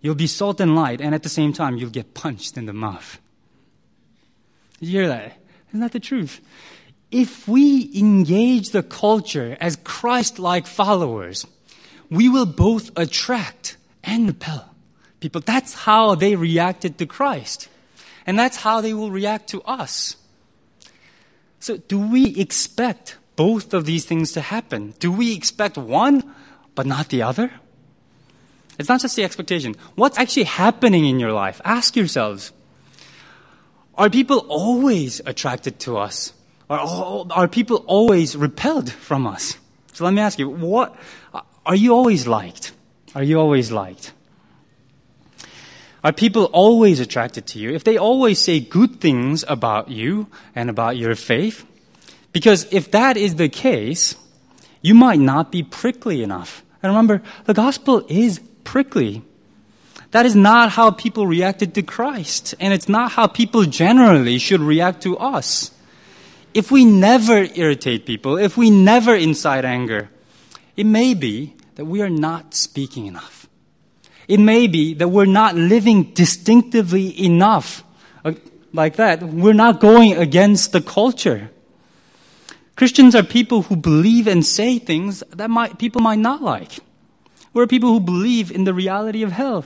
You'll 0.00 0.14
be 0.14 0.26
salt 0.26 0.60
and 0.60 0.76
light, 0.76 1.00
and 1.00 1.14
at 1.14 1.22
the 1.22 1.28
same 1.28 1.52
time, 1.52 1.76
you'll 1.76 1.90
get 1.90 2.14
punched 2.14 2.56
in 2.56 2.66
the 2.66 2.72
mouth. 2.72 3.18
Did 4.78 4.86
you 4.86 5.00
hear 5.00 5.08
that? 5.08 5.38
Isn't 5.68 5.80
that 5.80 5.92
the 5.92 6.00
truth? 6.00 6.40
If 7.10 7.48
we 7.48 7.90
engage 7.94 8.70
the 8.70 8.82
culture 8.82 9.56
as 9.60 9.76
Christ 9.76 10.38
like 10.38 10.66
followers, 10.66 11.46
we 12.10 12.28
will 12.28 12.46
both 12.46 12.90
attract 12.96 13.76
and 14.04 14.26
repel 14.26 14.74
people. 15.20 15.40
That's 15.40 15.74
how 15.74 16.14
they 16.14 16.36
reacted 16.36 16.98
to 16.98 17.06
Christ. 17.06 17.68
And 18.26 18.38
that's 18.38 18.58
how 18.58 18.80
they 18.80 18.94
will 18.94 19.10
react 19.10 19.48
to 19.50 19.62
us. 19.62 20.16
So, 21.60 21.76
do 21.76 21.98
we 21.98 22.36
expect 22.36 23.16
both 23.36 23.74
of 23.74 23.84
these 23.84 24.04
things 24.04 24.32
to 24.32 24.40
happen? 24.40 24.94
Do 24.98 25.10
we 25.10 25.34
expect 25.34 25.76
one 25.76 26.22
but 26.74 26.86
not 26.86 27.08
the 27.08 27.22
other? 27.22 27.50
It's 28.78 28.88
not 28.88 29.00
just 29.00 29.16
the 29.16 29.24
expectation. 29.24 29.74
What's 29.96 30.18
actually 30.18 30.44
happening 30.44 31.04
in 31.04 31.18
your 31.18 31.32
life? 31.32 31.60
Ask 31.64 31.96
yourselves. 31.96 32.52
Are 33.96 34.08
people 34.08 34.46
always 34.48 35.20
attracted 35.26 35.80
to 35.80 35.98
us? 35.98 36.32
Are, 36.70 37.26
are 37.30 37.48
people 37.48 37.84
always 37.86 38.36
repelled 38.36 38.92
from 38.92 39.26
us? 39.26 39.58
So 39.94 40.04
let 40.04 40.14
me 40.14 40.20
ask 40.20 40.38
you, 40.38 40.48
what, 40.48 40.94
are 41.66 41.74
you 41.74 41.92
always 41.92 42.28
liked? 42.28 42.72
Are 43.14 43.22
you 43.22 43.40
always 43.40 43.72
liked? 43.72 44.12
Are 46.04 46.12
people 46.12 46.44
always 46.52 47.00
attracted 47.00 47.46
to 47.48 47.58
you? 47.58 47.70
If 47.74 47.82
they 47.82 47.96
always 47.96 48.38
say 48.38 48.60
good 48.60 49.00
things 49.00 49.44
about 49.48 49.90
you 49.90 50.28
and 50.54 50.70
about 50.70 50.96
your 50.96 51.16
faith, 51.16 51.66
because 52.32 52.68
if 52.70 52.92
that 52.92 53.16
is 53.16 53.34
the 53.34 53.48
case, 53.48 54.14
you 54.80 54.94
might 54.94 55.18
not 55.18 55.50
be 55.50 55.64
prickly 55.64 56.22
enough. 56.22 56.62
And 56.82 56.90
remember, 56.90 57.22
the 57.46 57.54
gospel 57.54 58.04
is 58.08 58.40
prickly. 58.68 59.22
That 60.10 60.26
is 60.26 60.36
not 60.36 60.72
how 60.72 60.90
people 60.90 61.26
reacted 61.26 61.74
to 61.74 61.82
Christ, 61.82 62.54
and 62.60 62.74
it's 62.74 62.88
not 62.88 63.12
how 63.12 63.26
people 63.26 63.64
generally 63.64 64.36
should 64.36 64.60
react 64.60 65.02
to 65.04 65.16
us. 65.16 65.70
If 66.52 66.70
we 66.70 66.84
never 66.84 67.48
irritate 67.54 68.04
people, 68.04 68.36
if 68.36 68.58
we 68.58 68.68
never 68.68 69.14
incite 69.14 69.64
anger, 69.64 70.10
it 70.76 70.84
may 70.84 71.14
be 71.14 71.54
that 71.76 71.86
we 71.86 72.02
are 72.02 72.10
not 72.10 72.52
speaking 72.52 73.06
enough. 73.06 73.48
It 74.28 74.38
may 74.38 74.66
be 74.66 74.92
that 74.94 75.08
we're 75.08 75.24
not 75.24 75.54
living 75.56 76.12
distinctively 76.12 77.08
enough 77.24 77.82
uh, 78.22 78.34
like 78.74 78.96
that. 78.96 79.22
We're 79.22 79.54
not 79.54 79.80
going 79.80 80.14
against 80.14 80.72
the 80.72 80.82
culture. 80.82 81.50
Christians 82.76 83.14
are 83.14 83.22
people 83.22 83.62
who 83.62 83.76
believe 83.76 84.26
and 84.26 84.44
say 84.44 84.78
things 84.78 85.24
that 85.30 85.48
might, 85.48 85.78
people 85.78 86.02
might 86.02 86.18
not 86.18 86.42
like. 86.42 86.80
We're 87.58 87.66
people 87.66 87.88
who 87.88 87.98
believe 87.98 88.52
in 88.52 88.62
the 88.62 88.72
reality 88.72 89.24
of 89.24 89.32
hell. 89.32 89.64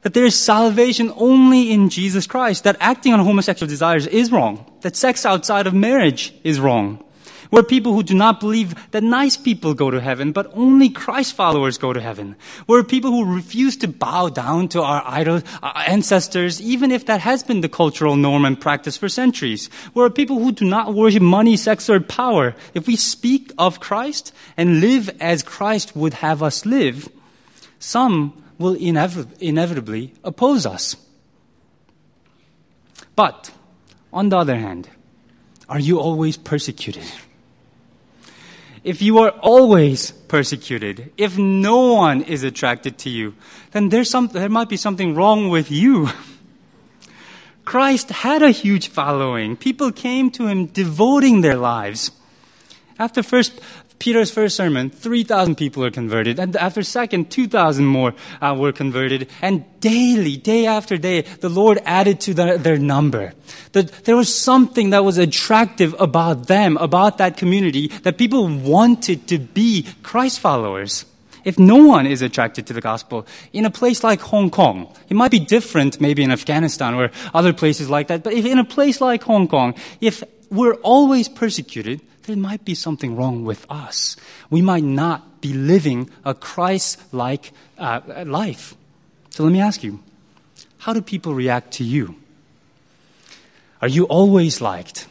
That 0.00 0.14
there 0.14 0.24
is 0.24 0.34
salvation 0.34 1.12
only 1.14 1.70
in 1.70 1.90
Jesus 1.90 2.26
Christ. 2.26 2.64
That 2.64 2.78
acting 2.80 3.12
on 3.12 3.20
homosexual 3.20 3.68
desires 3.68 4.06
is 4.06 4.32
wrong. 4.32 4.64
That 4.80 4.96
sex 4.96 5.26
outside 5.26 5.66
of 5.66 5.74
marriage 5.74 6.32
is 6.42 6.58
wrong. 6.58 7.04
We're 7.50 7.64
people 7.64 7.92
who 7.92 8.02
do 8.02 8.14
not 8.14 8.40
believe 8.40 8.74
that 8.92 9.02
nice 9.02 9.36
people 9.36 9.74
go 9.74 9.90
to 9.90 10.00
heaven, 10.00 10.32
but 10.32 10.50
only 10.54 10.88
Christ 10.88 11.34
followers 11.34 11.76
go 11.76 11.92
to 11.92 12.00
heaven. 12.00 12.34
We're 12.66 12.82
people 12.82 13.10
who 13.10 13.34
refuse 13.34 13.76
to 13.78 13.88
bow 13.88 14.30
down 14.30 14.68
to 14.68 14.80
our 14.80 15.02
idol, 15.04 15.42
our 15.62 15.84
ancestors, 15.86 16.62
even 16.62 16.90
if 16.90 17.04
that 17.06 17.20
has 17.20 17.42
been 17.42 17.60
the 17.60 17.68
cultural 17.68 18.16
norm 18.16 18.46
and 18.46 18.58
practice 18.58 18.96
for 18.96 19.10
centuries. 19.10 19.68
We're 19.92 20.08
people 20.08 20.38
who 20.38 20.52
do 20.52 20.64
not 20.64 20.94
worship 20.94 21.22
money, 21.22 21.58
sex, 21.58 21.90
or 21.90 22.00
power. 22.00 22.54
If 22.72 22.86
we 22.86 22.96
speak 22.96 23.52
of 23.58 23.80
Christ 23.80 24.32
and 24.56 24.80
live 24.80 25.10
as 25.20 25.42
Christ 25.42 25.94
would 25.94 26.14
have 26.14 26.42
us 26.42 26.64
live, 26.64 27.10
some 27.78 28.42
will 28.58 28.74
inevitably 28.74 30.14
oppose 30.24 30.66
us. 30.66 30.96
But, 33.14 33.50
on 34.12 34.28
the 34.28 34.38
other 34.38 34.56
hand, 34.56 34.88
are 35.68 35.78
you 35.78 36.00
always 36.00 36.36
persecuted? 36.36 37.04
If 38.84 39.02
you 39.02 39.18
are 39.18 39.30
always 39.30 40.12
persecuted, 40.12 41.12
if 41.16 41.36
no 41.36 41.94
one 41.94 42.22
is 42.22 42.42
attracted 42.42 42.98
to 42.98 43.10
you, 43.10 43.34
then 43.72 43.88
there's 43.88 44.08
some, 44.08 44.28
there 44.28 44.48
might 44.48 44.68
be 44.68 44.76
something 44.76 45.14
wrong 45.14 45.48
with 45.48 45.70
you. 45.70 46.08
Christ 47.64 48.08
had 48.10 48.42
a 48.42 48.50
huge 48.50 48.88
following. 48.88 49.56
People 49.56 49.92
came 49.92 50.30
to 50.30 50.46
him 50.46 50.66
devoting 50.66 51.42
their 51.42 51.56
lives. 51.56 52.12
After 52.98 53.22
first, 53.22 53.60
Peter's 53.98 54.30
first 54.30 54.56
sermon, 54.56 54.90
3,000 54.90 55.56
people 55.56 55.84
are 55.84 55.90
converted. 55.90 56.38
And 56.38 56.54
after 56.56 56.82
second, 56.82 57.30
2,000 57.30 57.84
more 57.84 58.14
uh, 58.40 58.56
were 58.58 58.72
converted. 58.72 59.28
And 59.42 59.64
daily, 59.80 60.36
day 60.36 60.66
after 60.66 60.96
day, 60.96 61.22
the 61.22 61.48
Lord 61.48 61.80
added 61.84 62.20
to 62.22 62.34
the, 62.34 62.58
their 62.58 62.78
number. 62.78 63.32
That 63.72 64.04
there 64.04 64.16
was 64.16 64.32
something 64.32 64.90
that 64.90 65.04
was 65.04 65.18
attractive 65.18 65.94
about 65.98 66.46
them, 66.46 66.76
about 66.76 67.18
that 67.18 67.36
community, 67.36 67.88
that 68.02 68.18
people 68.18 68.46
wanted 68.46 69.26
to 69.28 69.38
be 69.38 69.86
Christ 70.02 70.40
followers. 70.40 71.04
If 71.44 71.58
no 71.58 71.76
one 71.76 72.06
is 72.06 72.22
attracted 72.22 72.66
to 72.66 72.72
the 72.72 72.80
gospel 72.80 73.26
in 73.52 73.64
a 73.64 73.70
place 73.70 74.04
like 74.04 74.20
Hong 74.20 74.50
Kong, 74.50 74.92
it 75.08 75.14
might 75.14 75.30
be 75.30 75.38
different 75.38 76.00
maybe 76.00 76.22
in 76.22 76.30
Afghanistan 76.30 76.94
or 76.94 77.10
other 77.32 77.52
places 77.52 77.88
like 77.88 78.08
that, 78.08 78.22
but 78.22 78.34
if 78.34 78.44
in 78.44 78.58
a 78.58 78.64
place 78.64 79.00
like 79.00 79.22
Hong 79.22 79.48
Kong, 79.48 79.74
if 80.00 80.22
we're 80.50 80.74
always 80.82 81.28
persecuted, 81.28 82.00
there 82.28 82.36
might 82.36 82.62
be 82.62 82.74
something 82.74 83.16
wrong 83.16 83.42
with 83.42 83.64
us. 83.70 84.14
We 84.50 84.60
might 84.60 84.84
not 84.84 85.40
be 85.40 85.54
living 85.54 86.10
a 86.26 86.34
Christ 86.34 87.02
like 87.10 87.52
uh, 87.78 88.24
life. 88.26 88.74
So 89.30 89.44
let 89.44 89.52
me 89.52 89.62
ask 89.62 89.82
you 89.82 90.00
how 90.78 90.92
do 90.92 91.00
people 91.00 91.34
react 91.34 91.72
to 91.74 91.84
you? 91.84 92.16
Are 93.80 93.88
you 93.88 94.04
always 94.04 94.60
liked 94.60 95.08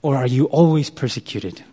or 0.00 0.14
are 0.14 0.28
you 0.28 0.44
always 0.46 0.90
persecuted? 0.90 1.64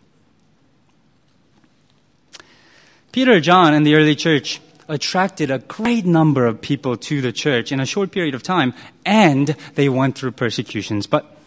Peter, 3.12 3.40
John, 3.40 3.76
and 3.76 3.86
the 3.86 3.94
early 3.94 4.16
church 4.16 4.62
attracted 4.90 5.52
a 5.52 5.60
great 5.60 6.06
number 6.06 6.48
of 6.48 6.60
people 6.60 6.98
to 6.98 7.22
the 7.22 7.32
church 7.32 7.72
in 7.72 7.80
a 7.80 7.86
short 7.86 8.12
period 8.12 8.34
of 8.34 8.42
time, 8.42 8.74
and 9.06 9.56
they 9.76 9.90
went 9.90 10.18
through 10.18 10.32
persecutions, 10.32 11.06
but 11.06 11.38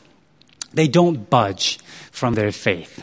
they 0.73 0.87
don't 0.87 1.29
budge 1.29 1.79
from 2.13 2.35
their 2.35 2.53
faith 2.53 3.03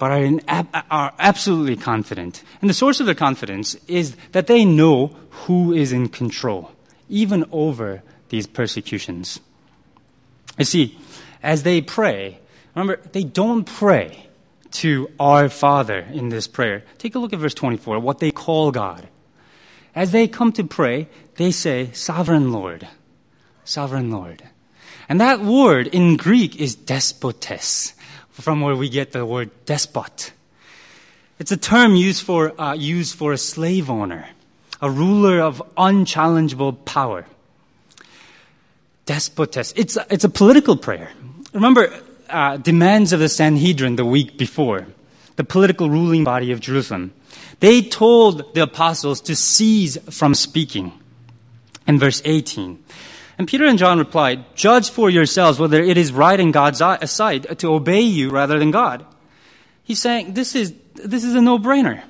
but 0.00 0.10
are, 0.10 0.24
in, 0.24 0.40
are 0.48 1.12
absolutely 1.18 1.76
confident. 1.76 2.42
And 2.62 2.70
the 2.70 2.74
source 2.74 3.00
of 3.00 3.06
their 3.06 3.14
confidence 3.14 3.74
is 3.86 4.16
that 4.32 4.46
they 4.46 4.64
know 4.64 5.14
who 5.44 5.74
is 5.74 5.92
in 5.92 6.08
control, 6.08 6.72
even 7.10 7.44
over 7.52 8.02
these 8.30 8.46
persecutions. 8.46 9.40
You 10.58 10.64
see, 10.64 10.98
as 11.42 11.64
they 11.64 11.82
pray, 11.82 12.38
remember, 12.74 12.98
they 13.12 13.24
don't 13.24 13.64
pray 13.64 14.26
to 14.70 15.10
our 15.20 15.50
Father 15.50 15.98
in 15.98 16.30
this 16.30 16.48
prayer. 16.48 16.82
Take 16.96 17.14
a 17.14 17.18
look 17.18 17.34
at 17.34 17.38
verse 17.38 17.52
24, 17.52 18.00
what 18.00 18.20
they 18.20 18.30
call 18.30 18.70
God. 18.70 19.06
As 19.94 20.12
they 20.12 20.28
come 20.28 20.52
to 20.52 20.64
pray, 20.64 21.08
they 21.36 21.50
say, 21.50 21.90
Sovereign 21.92 22.52
Lord, 22.52 22.88
Sovereign 23.64 24.10
Lord. 24.10 24.44
And 25.10 25.20
that 25.20 25.40
word 25.40 25.88
in 25.88 26.16
Greek 26.16 26.56
is 26.56 26.74
despotes 26.74 27.92
from 28.40 28.60
where 28.60 28.76
we 28.76 28.88
get 28.88 29.12
the 29.12 29.24
word 29.24 29.50
despot. 29.66 30.32
It's 31.38 31.52
a 31.52 31.56
term 31.56 31.94
used 31.94 32.22
for, 32.22 32.60
uh, 32.60 32.74
used 32.74 33.14
for 33.16 33.32
a 33.32 33.38
slave 33.38 33.88
owner, 33.88 34.28
a 34.82 34.90
ruler 34.90 35.40
of 35.40 35.62
unchallengeable 35.76 36.84
power. 36.84 37.26
Despotes. 39.06 39.72
It's 39.74 39.96
a, 39.96 40.06
it's 40.10 40.24
a 40.24 40.28
political 40.28 40.76
prayer. 40.76 41.10
Remember, 41.52 41.92
uh, 42.28 42.58
demands 42.58 43.12
of 43.12 43.20
the 43.20 43.28
Sanhedrin 43.28 43.96
the 43.96 44.04
week 44.04 44.36
before, 44.36 44.86
the 45.36 45.44
political 45.44 45.90
ruling 45.90 46.24
body 46.24 46.52
of 46.52 46.60
Jerusalem. 46.60 47.12
They 47.60 47.82
told 47.82 48.54
the 48.54 48.62
apostles 48.62 49.20
to 49.22 49.34
cease 49.34 49.96
from 50.10 50.34
speaking. 50.34 50.92
In 51.86 51.98
verse 51.98 52.22
18, 52.24 52.78
and 53.40 53.48
Peter 53.48 53.64
and 53.64 53.78
John 53.78 53.98
replied, 53.98 54.54
Judge 54.54 54.90
for 54.90 55.08
yourselves 55.08 55.58
whether 55.58 55.82
it 55.82 55.96
is 55.96 56.12
right 56.12 56.38
in 56.38 56.52
God's 56.52 56.82
sight 57.10 57.58
to 57.60 57.72
obey 57.72 58.02
you 58.02 58.28
rather 58.28 58.58
than 58.58 58.70
God. 58.70 59.06
He's 59.82 59.98
saying 59.98 60.34
this 60.34 60.54
is, 60.54 60.74
this 60.92 61.24
is 61.24 61.34
a 61.34 61.40
no 61.40 61.58
brainer. 61.58 62.02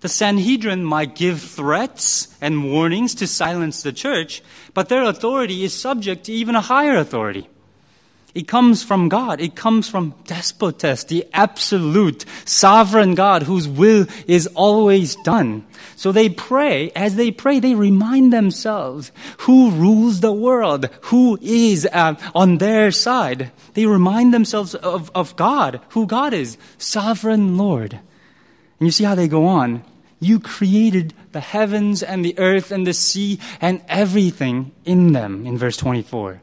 The 0.00 0.08
Sanhedrin 0.08 0.82
might 0.82 1.16
give 1.16 1.42
threats 1.42 2.34
and 2.40 2.72
warnings 2.72 3.14
to 3.16 3.26
silence 3.26 3.82
the 3.82 3.92
church, 3.92 4.42
but 4.72 4.88
their 4.88 5.02
authority 5.02 5.64
is 5.64 5.78
subject 5.78 6.24
to 6.24 6.32
even 6.32 6.56
a 6.56 6.62
higher 6.62 6.96
authority. 6.96 7.46
It 8.34 8.48
comes 8.48 8.82
from 8.82 9.08
God. 9.08 9.40
It 9.40 9.54
comes 9.54 9.88
from 9.88 10.12
despotes, 10.24 11.04
the 11.04 11.24
absolute 11.32 12.24
sovereign 12.44 13.14
God 13.14 13.44
whose 13.44 13.68
will 13.68 14.06
is 14.26 14.48
always 14.48 15.14
done. 15.16 15.64
So 15.94 16.10
they 16.10 16.28
pray. 16.28 16.90
As 16.96 17.14
they 17.14 17.30
pray, 17.30 17.60
they 17.60 17.76
remind 17.76 18.32
themselves 18.32 19.12
who 19.38 19.70
rules 19.70 20.18
the 20.18 20.32
world, 20.32 20.88
who 21.02 21.38
is 21.40 21.86
uh, 21.92 22.16
on 22.34 22.58
their 22.58 22.90
side. 22.90 23.52
They 23.74 23.86
remind 23.86 24.34
themselves 24.34 24.74
of, 24.74 25.12
of 25.14 25.36
God, 25.36 25.80
who 25.90 26.04
God 26.04 26.34
is, 26.34 26.58
sovereign 26.76 27.56
Lord. 27.56 27.92
And 27.92 28.88
you 28.88 28.90
see 28.90 29.04
how 29.04 29.14
they 29.14 29.28
go 29.28 29.46
on. 29.46 29.84
You 30.18 30.40
created 30.40 31.14
the 31.30 31.40
heavens 31.40 32.02
and 32.02 32.24
the 32.24 32.36
earth 32.38 32.72
and 32.72 32.84
the 32.84 32.94
sea 32.94 33.38
and 33.60 33.80
everything 33.88 34.72
in 34.84 35.12
them 35.12 35.46
in 35.46 35.56
verse 35.56 35.76
24 35.76 36.40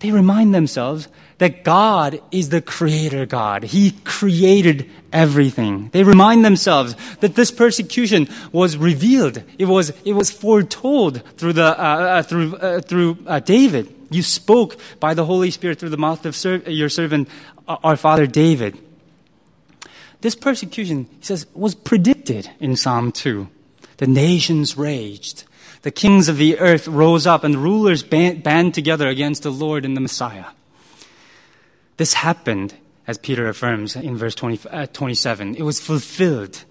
they 0.00 0.10
remind 0.10 0.54
themselves 0.54 1.08
that 1.38 1.62
God 1.62 2.20
is 2.30 2.48
the 2.48 2.60
creator 2.60 3.24
God. 3.26 3.62
He 3.62 3.92
created 4.04 4.90
everything. 5.12 5.90
They 5.92 6.02
remind 6.04 6.44
themselves 6.44 6.94
that 7.20 7.34
this 7.34 7.50
persecution 7.50 8.28
was 8.52 8.76
revealed. 8.76 9.42
It 9.58 9.66
was, 9.66 9.90
it 10.04 10.14
was 10.14 10.30
foretold 10.30 11.22
through 11.36 11.54
the, 11.54 11.78
uh, 11.78 11.82
uh, 11.82 12.22
through, 12.22 12.56
uh, 12.56 12.80
through 12.80 13.18
uh, 13.26 13.40
David. 13.40 13.94
You 14.10 14.22
spoke 14.22 14.78
by 14.98 15.14
the 15.14 15.24
Holy 15.24 15.50
Spirit 15.50 15.78
through 15.78 15.90
the 15.90 15.96
mouth 15.96 16.26
of 16.26 16.34
ser- 16.34 16.62
your 16.66 16.88
servant, 16.88 17.28
uh, 17.68 17.76
our 17.84 17.96
father 17.96 18.26
David. 18.26 18.78
This 20.20 20.34
persecution, 20.34 21.06
he 21.20 21.24
says, 21.24 21.46
was 21.54 21.74
predicted 21.74 22.50
in 22.58 22.76
Psalm 22.76 23.12
2. 23.12 23.48
The 23.98 24.06
nations 24.06 24.76
raged. 24.76 25.44
The 25.82 25.90
kings 25.90 26.28
of 26.28 26.36
the 26.36 26.58
earth 26.58 26.86
rose 26.86 27.26
up 27.26 27.42
and 27.42 27.56
rulers 27.56 28.02
band, 28.02 28.42
band 28.42 28.74
together 28.74 29.08
against 29.08 29.42
the 29.42 29.50
Lord 29.50 29.84
and 29.84 29.96
the 29.96 30.00
Messiah. 30.00 30.46
This 31.96 32.14
happened, 32.14 32.74
as 33.06 33.18
Peter 33.18 33.48
affirms 33.48 33.96
in 33.96 34.16
verse 34.16 34.34
20, 34.34 34.68
uh, 34.68 34.86
27. 34.86 35.54
It 35.54 35.62
was 35.62 35.80
fulfilled. 35.80 36.64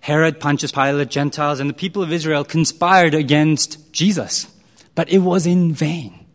Herod, 0.00 0.38
Pontius 0.38 0.72
Pilate, 0.72 1.08
Gentiles, 1.08 1.60
and 1.60 1.70
the 1.70 1.74
people 1.74 2.02
of 2.02 2.12
Israel 2.12 2.44
conspired 2.44 3.14
against 3.14 3.92
Jesus, 3.92 4.46
but 4.94 5.08
it 5.08 5.18
was 5.18 5.46
in 5.46 5.72
vain. 5.72 6.26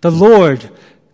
The 0.00 0.10
Lord 0.10 0.70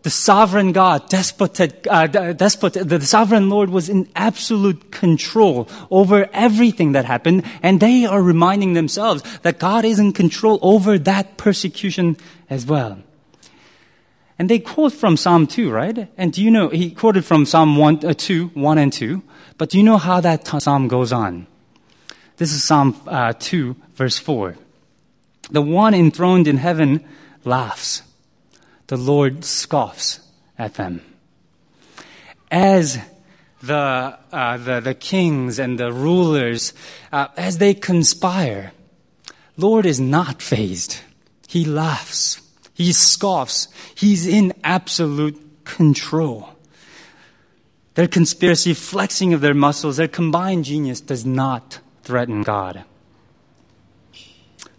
the 0.08 0.12
sovereign 0.12 0.72
God, 0.72 1.06
despot, 1.10 1.86
uh, 1.86 2.06
despot, 2.32 2.72
the 2.72 2.98
sovereign 3.02 3.50
Lord 3.50 3.68
was 3.68 3.90
in 3.90 4.08
absolute 4.16 4.90
control 4.90 5.68
over 5.90 6.30
everything 6.32 6.92
that 6.92 7.04
happened, 7.04 7.44
and 7.62 7.78
they 7.78 8.06
are 8.06 8.22
reminding 8.22 8.72
themselves 8.72 9.22
that 9.40 9.58
God 9.58 9.84
is 9.84 9.98
in 9.98 10.14
control 10.14 10.58
over 10.62 10.98
that 11.00 11.36
persecution 11.36 12.16
as 12.48 12.64
well. 12.64 12.96
And 14.38 14.48
they 14.48 14.58
quote 14.60 14.94
from 14.94 15.18
Psalm 15.18 15.46
2, 15.46 15.70
right? 15.70 16.08
And 16.16 16.32
do 16.32 16.42
you 16.42 16.50
know, 16.50 16.70
he 16.70 16.90
quoted 16.90 17.26
from 17.26 17.44
Psalm 17.44 17.76
1, 17.76 18.06
uh, 18.06 18.14
2, 18.16 18.52
1 18.54 18.78
and 18.78 18.90
2, 18.90 19.22
but 19.58 19.68
do 19.68 19.76
you 19.76 19.84
know 19.84 19.98
how 19.98 20.22
that 20.22 20.46
t- 20.46 20.58
psalm 20.58 20.88
goes 20.88 21.12
on? 21.12 21.46
This 22.38 22.54
is 22.54 22.64
Psalm 22.64 22.98
uh, 23.06 23.34
2, 23.38 23.76
verse 23.92 24.16
4. 24.16 24.56
The 25.50 25.60
one 25.60 25.92
enthroned 25.92 26.48
in 26.48 26.56
heaven 26.56 27.04
laughs 27.44 28.07
the 28.88 28.96
Lord 28.96 29.44
scoffs 29.44 30.20
at 30.58 30.74
them. 30.74 31.02
As 32.50 32.98
the, 33.62 34.18
uh, 34.32 34.56
the, 34.56 34.80
the, 34.80 34.94
kings 34.94 35.58
and 35.58 35.78
the 35.78 35.92
rulers, 35.92 36.72
uh, 37.12 37.28
as 37.36 37.58
they 37.58 37.74
conspire, 37.74 38.72
Lord 39.56 39.84
is 39.86 40.00
not 40.00 40.40
fazed. 40.42 41.00
He 41.46 41.64
laughs. 41.64 42.40
He 42.72 42.92
scoffs. 42.92 43.68
He's 43.94 44.26
in 44.26 44.54
absolute 44.64 45.64
control. 45.64 46.50
their 47.94 48.08
conspiracy 48.08 48.72
flexing 48.72 49.34
of 49.34 49.40
their 49.40 49.54
muscles, 49.54 49.96
their 49.96 50.08
combined 50.08 50.64
genius 50.64 51.00
does 51.00 51.26
not 51.26 51.80
threaten 52.04 52.42
God. 52.42 52.84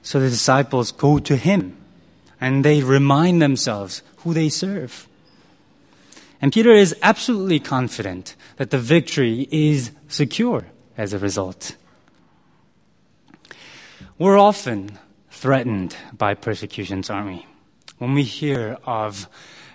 So 0.01 0.19
the 0.19 0.29
disciples 0.29 0.91
go 0.91 1.19
to 1.19 1.35
him 1.35 1.78
and 2.41 2.63
they 2.63 2.81
remind 2.81 3.41
themselves 3.41 4.01
who 4.17 4.33
they 4.33 4.49
serve. 4.49 5.07
And 6.41 6.53
Peter 6.53 6.71
is 6.71 6.95
absolutely 7.01 7.59
confident 7.59 8.35
that 8.57 8.69
the 8.69 8.77
victory 8.77 9.47
is 9.51 9.91
secure 10.07 10.65
as 10.97 11.13
a 11.13 11.19
result. 11.19 11.75
We're 14.17 14.37
often 14.37 14.97
threatened 15.31 15.95
by 16.13 16.33
persecutions, 16.33 17.09
aren't 17.09 17.27
we? 17.27 17.45
When 17.97 18.13
we 18.13 18.23
hear 18.23 18.77
of 18.85 19.27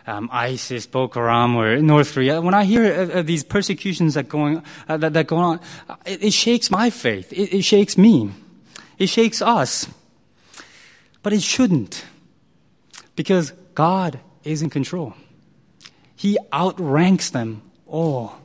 um, 0.07 0.29
ISIS, 0.33 0.87
Boko 0.87 1.21
Haram, 1.21 1.57
or 1.57 1.79
North 1.79 2.13
Korea, 2.13 2.41
when 2.41 2.55
I 2.55 2.65
hear 2.65 3.11
of 3.11 3.27
these 3.27 3.43
persecutions 3.43 4.15
that 4.15 4.29
going 4.29 4.63
uh, 4.89 4.99
that, 4.99 5.15
that 5.15 5.27
go 5.27 5.37
on, 5.37 5.61
it, 6.05 6.25
it, 6.25 6.33
shakes 6.33 6.71
my 6.71 6.91
faith. 6.91 7.33
It, 7.33 7.55
it 7.55 7.63
shakes 7.63 7.97
me. 7.97 8.31
It 8.99 9.07
shakes 9.07 9.41
us. 9.41 9.89
But 11.23 11.33
it 11.33 11.43
shouldn't, 11.43 12.05
because 13.17 13.53
God 13.75 14.21
is 14.43 14.63
in 14.63 14.71
control. 14.71 15.15
He 16.17 16.39
outranks 16.53 17.31
them 17.31 17.63
all. 17.87 18.37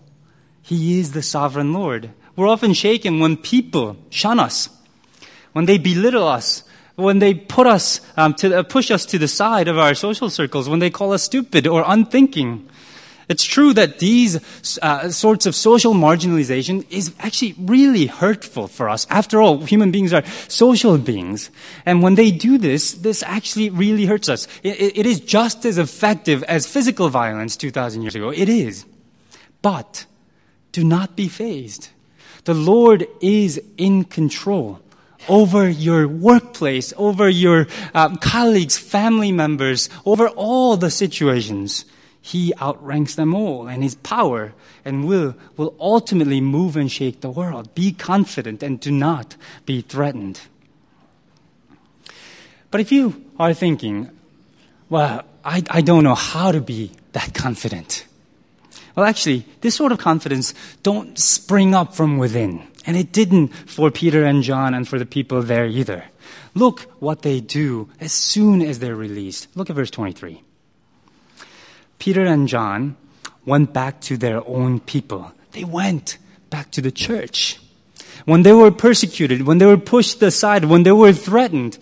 He 0.61 0.99
is 0.99 1.11
the 1.11 1.21
sovereign 1.21 1.73
Lord. 1.73 2.11
We're 2.35 2.47
often 2.47 2.73
shaken 2.73 3.19
when 3.19 3.37
people 3.37 3.97
shun 4.09 4.39
us, 4.39 4.69
when 5.53 5.65
they 5.65 5.77
belittle 5.77 6.27
us, 6.27 6.63
when 6.95 7.19
they 7.19 7.33
put 7.33 7.67
us 7.67 8.01
um, 8.17 8.33
to 8.35 8.59
uh, 8.59 8.63
push 8.63 8.91
us 8.91 9.05
to 9.07 9.17
the 9.17 9.27
side 9.27 9.67
of 9.67 9.77
our 9.77 9.93
social 9.93 10.29
circles, 10.29 10.69
when 10.69 10.79
they 10.79 10.89
call 10.89 11.13
us 11.13 11.23
stupid 11.23 11.67
or 11.67 11.83
unthinking. 11.85 12.69
It's 13.29 13.43
true 13.43 13.73
that 13.75 13.99
these 13.99 14.39
uh, 14.79 15.09
sorts 15.09 15.45
of 15.45 15.53
social 15.53 15.93
marginalization 15.93 16.83
is 16.89 17.13
actually 17.19 17.53
really 17.59 18.07
hurtful 18.07 18.67
for 18.67 18.89
us. 18.89 19.05
After 19.11 19.39
all, 19.39 19.59
human 19.59 19.91
beings 19.91 20.11
are 20.13 20.25
social 20.47 20.97
beings. 20.97 21.51
And 21.85 22.01
when 22.01 22.15
they 22.15 22.31
do 22.31 22.57
this, 22.57 22.93
this 22.93 23.21
actually 23.21 23.69
really 23.69 24.05
hurts 24.05 24.29
us. 24.29 24.47
it, 24.63 24.97
it 24.97 25.05
is 25.05 25.19
just 25.19 25.63
as 25.63 25.77
effective 25.77 26.41
as 26.43 26.65
physical 26.65 27.09
violence 27.09 27.55
2,000 27.55 28.01
years 28.01 28.15
ago. 28.15 28.31
It 28.31 28.49
is. 28.49 28.85
But 29.61 30.07
do 30.71 30.83
not 30.83 31.15
be 31.15 31.27
fazed. 31.27 31.89
The 32.45 32.55
Lord 32.55 33.05
is 33.21 33.61
in 33.77 34.05
control 34.05 34.81
over 35.27 35.69
your 35.69 36.07
workplace, 36.07 36.93
over 36.97 37.29
your 37.29 37.67
uh, 37.93 38.15
colleagues, 38.17 38.77
family 38.77 39.31
members, 39.31 39.87
over 40.05 40.29
all 40.29 40.77
the 40.77 40.89
situations. 40.89 41.85
He 42.29 42.53
outranks 42.61 43.15
them 43.15 43.33
all, 43.33 43.67
and 43.67 43.81
his 43.81 43.95
power 43.95 44.53
and 44.85 45.07
will 45.07 45.33
will 45.57 45.73
ultimately 45.79 46.39
move 46.39 46.77
and 46.77 46.91
shake 46.91 47.21
the 47.21 47.31
world. 47.31 47.73
Be 47.73 47.91
confident 47.91 48.61
and 48.61 48.79
do 48.79 48.91
not 48.91 49.35
be 49.65 49.81
threatened. 49.81 50.41
But 52.69 52.81
if 52.81 52.91
you 52.91 53.25
are 53.39 53.55
thinking, 53.55 54.11
well, 54.89 55.23
I, 55.43 55.63
I 55.71 55.81
don't 55.81 56.03
know 56.03 56.13
how 56.13 56.51
to 56.51 56.61
be 56.61 56.91
that 57.13 57.33
confident. 57.33 58.05
Well, 58.95 59.07
actually, 59.07 59.47
this 59.61 59.73
sort 59.73 59.91
of 59.91 59.97
confidence 59.97 60.53
don't 60.83 61.17
spring 61.17 61.73
up 61.73 61.95
from 61.95 62.19
within. 62.19 62.61
And 62.85 62.95
it 62.95 63.11
didn't 63.11 63.47
for 63.47 63.89
Peter 63.89 64.23
and 64.23 64.43
John 64.43 64.75
and 64.75 64.87
for 64.87 64.99
the 64.99 65.05
people 65.07 65.41
there 65.41 65.65
either. 65.65 66.05
Look 66.53 66.81
what 67.01 67.23
they 67.23 67.39
do 67.39 67.89
as 67.99 68.13
soon 68.13 68.61
as 68.61 68.77
they're 68.77 68.95
released. 68.95 69.47
Look 69.55 69.71
at 69.71 69.75
verse 69.75 69.89
23. 69.89 70.43
Peter 71.99 72.25
and 72.25 72.47
John 72.47 72.95
went 73.45 73.73
back 73.73 74.01
to 74.01 74.17
their 74.17 74.45
own 74.47 74.79
people. 74.79 75.31
They 75.51 75.63
went 75.63 76.17
back 76.49 76.71
to 76.71 76.81
the 76.81 76.91
church. 76.91 77.59
When 78.25 78.43
they 78.43 78.53
were 78.53 78.71
persecuted, 78.71 79.43
when 79.43 79.59
they 79.59 79.65
were 79.65 79.77
pushed 79.77 80.21
aside, 80.21 80.65
when 80.65 80.83
they 80.83 80.91
were 80.91 81.13
threatened, 81.13 81.77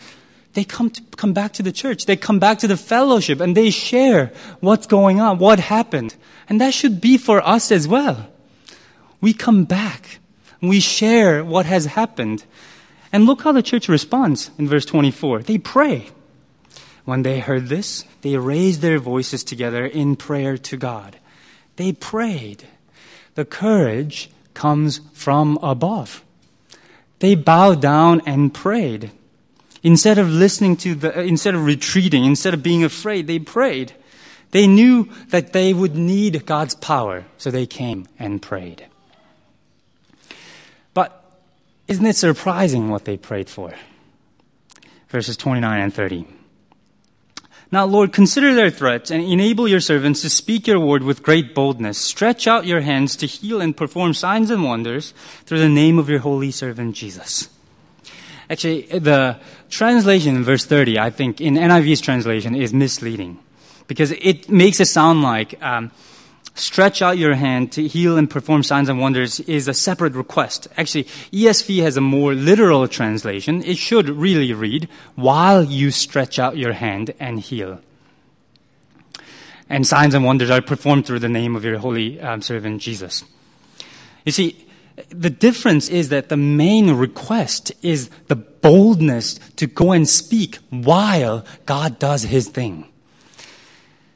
they 0.53 0.63
come 0.63 0.89
to, 0.89 1.01
come 1.15 1.33
back 1.33 1.53
to 1.53 1.63
the 1.63 1.71
church. 1.71 2.05
They 2.05 2.15
come 2.15 2.39
back 2.39 2.59
to 2.59 2.67
the 2.67 2.77
fellowship 2.77 3.39
and 3.39 3.55
they 3.55 3.69
share 3.69 4.31
what's 4.59 4.87
going 4.87 5.21
on, 5.21 5.37
what 5.37 5.59
happened. 5.59 6.15
And 6.49 6.59
that 6.61 6.73
should 6.73 6.99
be 6.99 7.17
for 7.17 7.45
us 7.45 7.71
as 7.71 7.87
well. 7.87 8.27
We 9.21 9.33
come 9.33 9.65
back. 9.65 10.19
We 10.61 10.79
share 10.79 11.43
what 11.43 11.65
has 11.65 11.85
happened. 11.85 12.43
And 13.11 13.25
look 13.25 13.43
how 13.43 13.51
the 13.51 13.61
church 13.61 13.87
responds 13.87 14.51
in 14.57 14.67
verse 14.67 14.85
24. 14.85 15.43
They 15.43 15.57
pray. 15.57 16.09
When 17.07 17.23
they 17.23 17.39
heard 17.39 17.69
this, 17.69 18.03
they 18.19 18.35
raised 18.35 18.81
their 18.81 18.99
voices 18.99 19.41
together 19.41 19.85
in 19.85 20.17
prayer 20.17 20.57
to 20.57 20.75
God. 20.75 21.15
They 21.77 21.93
prayed. 21.93 22.67
The 23.35 23.45
courage 23.45 24.29
comes 24.53 24.99
from 25.13 25.57
above. 25.63 26.21
They 27.19 27.33
bowed 27.35 27.81
down 27.81 28.21
and 28.25 28.53
prayed. 28.53 29.11
Instead 29.83 30.17
of 30.17 30.27
listening 30.29 30.75
to 30.83 30.95
the, 30.95 31.17
uh, 31.17 31.21
instead 31.21 31.55
of 31.55 31.63
retreating, 31.63 32.25
instead 32.25 32.53
of 32.53 32.61
being 32.61 32.83
afraid, 32.83 33.25
they 33.25 33.39
prayed. 33.39 33.93
They 34.51 34.67
knew 34.67 35.07
that 35.29 35.53
they 35.53 35.71
would 35.71 35.95
need 35.95 36.45
God's 36.45 36.75
power, 36.75 37.23
so 37.37 37.49
they 37.49 37.65
came 37.65 38.05
and 38.19 38.41
prayed. 38.41 38.85
But 40.93 41.23
isn't 41.87 42.05
it 42.05 42.17
surprising 42.17 42.89
what 42.89 43.05
they 43.05 43.15
prayed 43.15 43.49
for? 43.49 43.71
Verses 45.07 45.37
29 45.37 45.79
and 45.79 45.93
30. 45.93 46.27
Now, 47.69 47.85
Lord, 47.85 48.13
consider 48.13 48.55
their 48.55 48.69
threats 48.69 49.11
and 49.11 49.21
enable 49.21 49.67
your 49.67 49.81
servants 49.81 50.21
to 50.21 50.29
speak 50.29 50.67
your 50.67 50.79
word 50.79 51.03
with 51.03 51.21
great 51.21 51.53
boldness. 51.53 51.97
Stretch 51.97 52.47
out 52.47 52.65
your 52.65 52.79
hands 52.79 53.17
to 53.17 53.27
heal 53.27 53.59
and 53.59 53.75
perform 53.75 54.13
signs 54.13 54.49
and 54.49 54.63
wonders 54.63 55.13
through 55.45 55.59
the 55.59 55.67
name 55.67 55.99
of 55.99 56.09
your 56.09 56.19
holy 56.19 56.51
servant 56.51 56.95
Jesus. 56.95 57.49
Actually, 58.49 58.83
the 58.83 59.37
translation 59.69 60.37
in 60.37 60.43
verse 60.43 60.65
30, 60.65 60.97
I 60.97 61.09
think, 61.09 61.41
in 61.41 61.55
NIV's 61.55 61.99
translation, 61.99 62.55
is 62.55 62.73
misleading 62.73 63.37
because 63.87 64.11
it 64.11 64.49
makes 64.49 64.79
it 64.79 64.85
sound 64.85 65.21
like 65.21 65.61
um, 65.61 65.91
stretch 66.57 67.01
out 67.01 67.17
your 67.17 67.35
hand 67.35 67.71
to 67.73 67.87
heal 67.87 68.17
and 68.17 68.29
perform 68.29 68.63
signs 68.63 68.89
and 68.89 68.99
wonders 68.99 69.39
is 69.41 69.67
a 69.67 69.73
separate 69.73 70.13
request. 70.13 70.67
Actually, 70.77 71.05
ESV 71.31 71.81
has 71.83 71.97
a 71.97 72.01
more 72.01 72.33
literal 72.33 72.87
translation. 72.87 73.63
It 73.63 73.77
should 73.77 74.09
really 74.09 74.53
read, 74.53 74.87
while 75.15 75.63
you 75.63 75.91
stretch 75.91 76.39
out 76.39 76.57
your 76.57 76.73
hand 76.73 77.13
and 77.19 77.39
heal. 77.39 77.81
And 79.69 79.85
signs 79.85 80.13
and 80.13 80.23
wonders 80.25 80.49
are 80.49 80.61
performed 80.61 81.05
through 81.05 81.19
the 81.19 81.29
name 81.29 81.55
of 81.55 81.65
your 81.65 81.77
holy 81.77 82.19
um, 82.19 82.41
servant 82.41 82.81
Jesus. 82.81 83.23
You 84.25 84.31
see, 84.31 84.67
the 85.09 85.29
difference 85.29 85.89
is 85.89 86.09
that 86.09 86.29
the 86.29 86.37
main 86.37 86.91
request 86.91 87.71
is 87.81 88.09
the 88.27 88.35
boldness 88.35 89.35
to 89.57 89.67
go 89.67 89.91
and 89.91 90.07
speak 90.07 90.57
while 90.69 91.45
God 91.65 91.99
does 91.99 92.23
his 92.23 92.47
thing. 92.47 92.87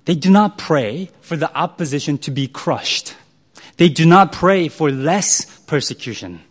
They 0.06 0.16
do 0.16 0.30
not 0.30 0.58
pray 0.58 1.10
for 1.22 1.36
the 1.36 1.56
opposition 1.56 2.18
to 2.20 2.32
be 2.32 2.48
crushed. 2.48 3.16
They 3.78 3.90
do 3.90 4.06
not 4.06 4.32
pray 4.32 4.68
for 4.68 4.92
less 4.92 5.60
persecution. 5.62 6.42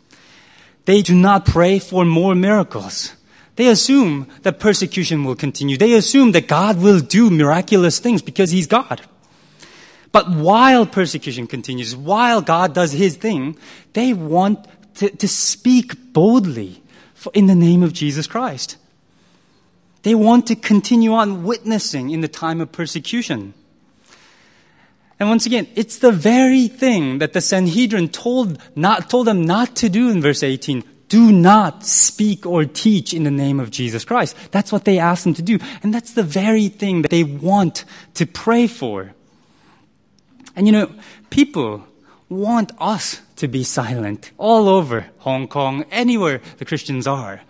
They 0.84 1.02
do 1.02 1.14
not 1.14 1.46
pray 1.46 1.78
for 1.78 2.04
more 2.04 2.34
miracles. 2.34 3.14
They 3.56 3.68
assume 3.68 4.26
that 4.42 4.58
persecution 4.58 5.24
will 5.24 5.36
continue. 5.36 5.76
They 5.76 5.92
assume 5.92 6.32
that 6.32 6.48
God 6.48 6.80
will 6.80 7.00
do 7.00 7.30
miraculous 7.30 7.98
things 7.98 8.22
because 8.22 8.50
He's 8.50 8.66
God. 8.66 9.02
But 10.12 10.30
while 10.30 10.86
persecution 10.86 11.46
continues, 11.46 11.94
while 11.94 12.40
God 12.40 12.74
does 12.74 12.92
His 12.92 13.16
thing, 13.16 13.56
they 13.92 14.12
want 14.12 14.66
to, 14.96 15.10
to 15.10 15.28
speak 15.28 16.12
boldly 16.12 16.82
in 17.34 17.46
the 17.46 17.54
name 17.54 17.82
of 17.82 17.92
Jesus 17.92 18.26
Christ. 18.26 18.76
They 20.02 20.14
want 20.14 20.46
to 20.46 20.56
continue 20.56 21.12
on 21.12 21.44
witnessing 21.44 22.10
in 22.10 22.20
the 22.20 22.28
time 22.28 22.60
of 22.60 22.72
persecution. 22.72 23.54
And 25.18 25.28
once 25.28 25.44
again, 25.44 25.68
it's 25.74 25.98
the 25.98 26.12
very 26.12 26.66
thing 26.66 27.18
that 27.18 27.34
the 27.34 27.42
Sanhedrin 27.42 28.08
told, 28.08 28.58
not, 28.74 29.10
told 29.10 29.26
them 29.26 29.44
not 29.44 29.76
to 29.76 29.90
do 29.90 30.08
in 30.08 30.22
verse 30.22 30.42
18. 30.42 30.82
Do 31.10 31.30
not 31.30 31.84
speak 31.84 32.46
or 32.46 32.64
teach 32.64 33.12
in 33.12 33.24
the 33.24 33.30
name 33.30 33.60
of 33.60 33.70
Jesus 33.70 34.04
Christ. 34.04 34.34
That's 34.52 34.72
what 34.72 34.86
they 34.86 34.98
asked 34.98 35.24
them 35.24 35.34
to 35.34 35.42
do. 35.42 35.58
And 35.82 35.92
that's 35.92 36.12
the 36.12 36.22
very 36.22 36.68
thing 36.68 37.02
that 37.02 37.10
they 37.10 37.24
want 37.24 37.84
to 38.14 38.26
pray 38.26 38.66
for. 38.66 39.12
And 40.56 40.66
you 40.66 40.72
know, 40.72 40.90
people 41.28 41.84
want 42.30 42.72
us 42.78 43.20
to 43.36 43.48
be 43.48 43.64
silent 43.64 44.30
all 44.38 44.68
over 44.68 45.06
Hong 45.18 45.48
Kong, 45.48 45.84
anywhere 45.90 46.40
the 46.58 46.64
Christians 46.64 47.06
are. 47.06 47.42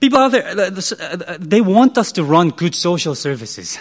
People 0.00 0.18
out 0.18 0.32
there, 0.32 0.70
they 1.38 1.60
want 1.60 1.98
us 1.98 2.10
to 2.12 2.24
run 2.24 2.50
good 2.50 2.74
social 2.74 3.14
services. 3.14 3.78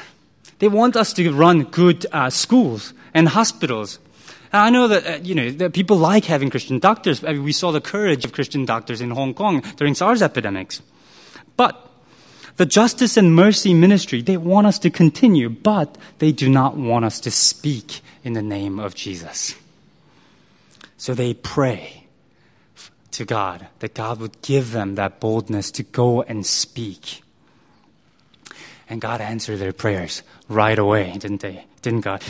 They 0.60 0.68
want 0.68 0.98
us 0.98 1.14
to 1.14 1.32
run 1.32 1.64
good 1.64 2.06
uh, 2.12 2.30
schools 2.30 2.94
and 3.14 3.30
hospitals. 3.30 4.00
And 4.52 4.62
I 4.62 4.70
know 4.70 4.88
that, 4.90 5.08
uh, 5.08 5.20
you 5.24 5.34
know, 5.34 5.50
that 5.52 5.74
people 5.74 5.96
like 5.96 6.26
having 6.26 6.50
Christian 6.50 6.80
doctors. 6.80 7.24
I 7.24 7.34
mean, 7.34 7.44
we 7.44 7.54
saw 7.54 7.72
the 7.72 7.80
courage 7.80 8.26
of 8.26 8.34
Christian 8.34 8.66
doctors 8.66 9.00
in 9.00 9.12
Hong 9.12 9.34
Kong 9.34 9.62
during 9.78 9.96
SARS 9.96 10.22
epidemics. 10.22 10.82
But 11.56 11.90
the 12.58 12.66
justice 12.66 13.16
and 13.16 13.34
mercy 13.34 13.74
ministry, 13.74 14.22
they 14.22 14.36
want 14.36 14.68
us 14.68 14.80
to 14.80 14.90
continue, 14.90 15.50
but 15.50 15.98
they 16.18 16.34
do 16.34 16.50
not 16.50 16.76
want 16.76 17.06
us 17.06 17.22
to 17.22 17.32
speak 17.32 18.02
in 18.26 18.34
the 18.34 18.42
name 18.42 18.80
of 18.80 18.96
Jesus. 18.96 19.56
So 20.98 21.14
they 21.14 21.34
pray 21.34 21.99
to 23.12 23.26
God 23.26 23.68
that 23.80 23.94
God 23.94 24.20
would 24.20 24.42
give 24.42 24.72
them 24.72 24.96
that 24.96 25.20
boldness 25.20 25.72
to 25.72 25.84
go 25.84 26.22
and 26.22 26.46
speak. 26.46 27.22
And 28.90 29.00
God 29.00 29.22
answered 29.22 29.58
their 29.58 29.74
prayers 29.74 30.24
right 30.48 30.78
away, 30.78 31.14
didn't 31.14 31.42
they? 31.42 31.66
Didn't 31.82 32.02
God? 32.02 32.24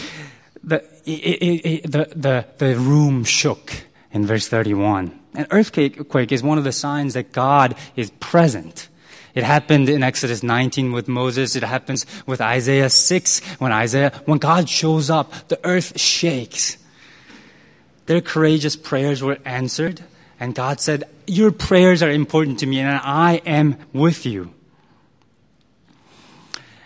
The, 0.63 0.83
it, 1.05 1.11
it, 1.11 1.65
it, 1.65 1.91
the, 1.91 2.11
the, 2.15 2.45
the 2.57 2.75
room 2.75 3.23
shook 3.23 3.85
in 4.11 4.25
verse 4.25 4.47
31. 4.47 5.17
An 5.35 5.47
earthquake 5.51 6.31
is 6.31 6.43
one 6.43 6.57
of 6.57 6.63
the 6.63 6.71
signs 6.71 7.13
that 7.13 7.31
God 7.31 7.75
is 7.95 8.11
present. 8.19 8.89
It 9.35 9.43
happened 9.43 9.89
in 9.89 10.03
Exodus 10.03 10.43
19 10.43 10.91
with 10.91 11.07
Moses. 11.07 11.55
It 11.55 11.63
happens 11.63 12.05
with 12.25 12.41
Isaiah 12.41 12.89
6 12.89 13.39
when 13.59 13.71
Isaiah, 13.71 14.11
when 14.25 14.39
God 14.39 14.67
shows 14.67 15.09
up, 15.09 15.31
the 15.47 15.59
earth 15.63 15.99
shakes. 15.99 16.77
Their 18.07 18.21
courageous 18.21 18.75
prayers 18.75 19.21
were 19.21 19.37
answered, 19.45 20.01
and 20.39 20.55
God 20.55 20.79
said, 20.79 21.03
Your 21.27 21.51
prayers 21.51 22.01
are 22.01 22.09
important 22.09 22.59
to 22.59 22.65
me, 22.65 22.79
and 22.79 22.89
I 23.03 23.41
am 23.45 23.77
with 23.91 24.25
you. 24.25 24.53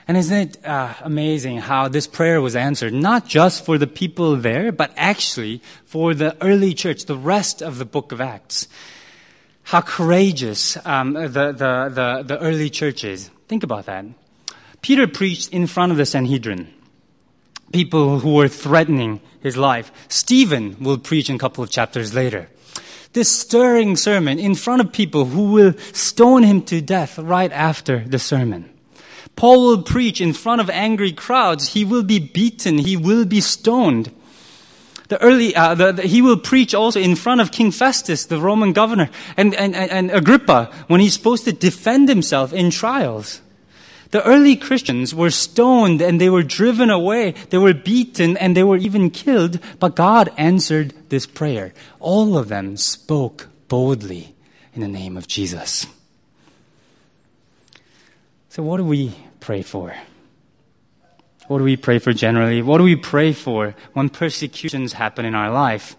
And 0.08 0.18
isn't 0.18 0.38
it 0.38 0.66
uh, 0.66 0.94
amazing 1.02 1.60
how 1.60 1.88
this 1.88 2.08
prayer 2.08 2.42
was 2.42 2.56
answered, 2.56 2.94
not 2.94 3.26
just 3.26 3.64
for 3.64 3.78
the 3.78 3.88
people 3.88 4.36
there, 4.36 4.72
but 4.72 4.92
actually 4.98 5.62
for 5.86 6.14
the 6.14 6.36
early 6.44 6.74
church, 6.74 7.06
the 7.06 7.18
rest 7.18 7.62
of 7.62 7.78
the 7.78 7.86
book 7.86 8.12
of 8.12 8.20
Acts? 8.20 8.68
How 9.64 9.80
courageous 9.80 10.78
um, 10.86 11.14
the, 11.14 11.28
the, 11.28 11.90
the, 11.94 12.24
the 12.26 12.40
early 12.40 12.70
church 12.70 13.06
is. 13.06 13.30
Think 13.48 13.64
about 13.64 13.86
that. 13.86 14.06
Peter 14.82 15.08
preached 15.08 15.54
in 15.54 15.68
front 15.68 15.94
of 15.94 15.98
the 15.98 16.06
Sanhedrin, 16.06 16.68
people 17.72 18.20
who 18.20 18.34
were 18.34 18.50
threatening 18.50 19.22
his 19.40 19.56
life. 19.56 19.90
Stephen 20.10 20.76
will 20.84 20.98
preach 20.98 21.30
a 21.30 21.38
couple 21.38 21.64
of 21.64 21.70
chapters 21.70 22.14
later. 22.14 22.50
This 23.14 23.30
stirring 23.30 23.96
sermon 23.96 24.40
in 24.40 24.56
front 24.56 24.82
of 24.82 24.92
people 24.92 25.26
who 25.26 25.52
will 25.52 25.74
stone 25.94 26.44
him 26.44 26.64
to 26.64 26.82
death 26.82 27.20
right 27.20 27.52
after 27.52 28.00
the 28.00 28.20
sermon. 28.20 28.70
Paul 29.36 29.68
will 29.68 29.84
preach 29.84 30.20
in 30.20 30.34
front 30.34 30.62
of 30.62 30.70
angry 30.70 31.12
crowds. 31.12 31.74
He 31.74 31.86
will 31.86 32.04
be 32.04 32.20
beaten. 32.20 32.80
He 32.80 32.98
will 32.98 33.26
be 33.26 33.42
stoned. 33.42 34.12
The 35.10 35.22
early, 35.22 35.56
uh, 35.56 35.76
the, 35.76 35.92
the, 35.92 36.02
he 36.04 36.24
will 36.24 36.38
preach 36.38 36.74
also 36.74 37.00
in 37.00 37.16
front 37.16 37.40
of 37.40 37.52
King 37.52 37.70
Festus, 37.70 38.26
the 38.26 38.40
Roman 38.40 38.74
governor, 38.74 39.12
and, 39.38 39.54
and, 39.54 39.76
and 39.76 40.10
Agrippa 40.10 40.72
when 40.88 41.00
he's 41.00 41.14
supposed 41.14 41.46
to 41.46 41.52
defend 41.52 42.10
himself 42.10 42.52
in 42.52 42.72
trials. 42.72 43.42
The 44.14 44.24
early 44.28 44.56
Christians 44.56 45.16
were 45.16 45.32
stoned 45.32 46.00
and 46.00 46.22
they 46.22 46.30
were 46.30 46.44
driven 46.44 46.92
away. 46.92 47.32
They 47.50 47.58
were 47.58 47.74
beaten 47.74 48.38
and 48.38 48.56
they 48.56 48.62
were 48.62 48.78
even 48.78 49.10
killed. 49.10 49.58
But 49.80 49.96
God 49.96 50.30
answered 50.38 50.94
this 51.10 51.26
prayer. 51.26 51.74
All 52.00 52.38
of 52.38 52.48
them 52.48 52.78
spoke 52.78 53.50
boldly 53.70 54.36
in 54.76 54.82
the 54.82 54.88
name 54.88 55.18
of 55.18 55.28
Jesus. 55.28 55.88
So, 58.50 58.62
what 58.62 58.78
do 58.78 58.84
we 58.84 59.16
pray 59.40 59.64
for? 59.64 59.96
What 61.48 61.58
do 61.58 61.64
we 61.64 61.76
pray 61.76 61.98
for 61.98 62.14
generally? 62.14 62.62
What 62.62 62.78
do 62.78 62.84
we 62.84 62.96
pray 62.96 63.34
for 63.34 63.74
when 63.94 64.10
persecutions 64.10 64.94
happen 64.94 65.26
in 65.26 65.34
our 65.34 65.50
life? 65.50 65.96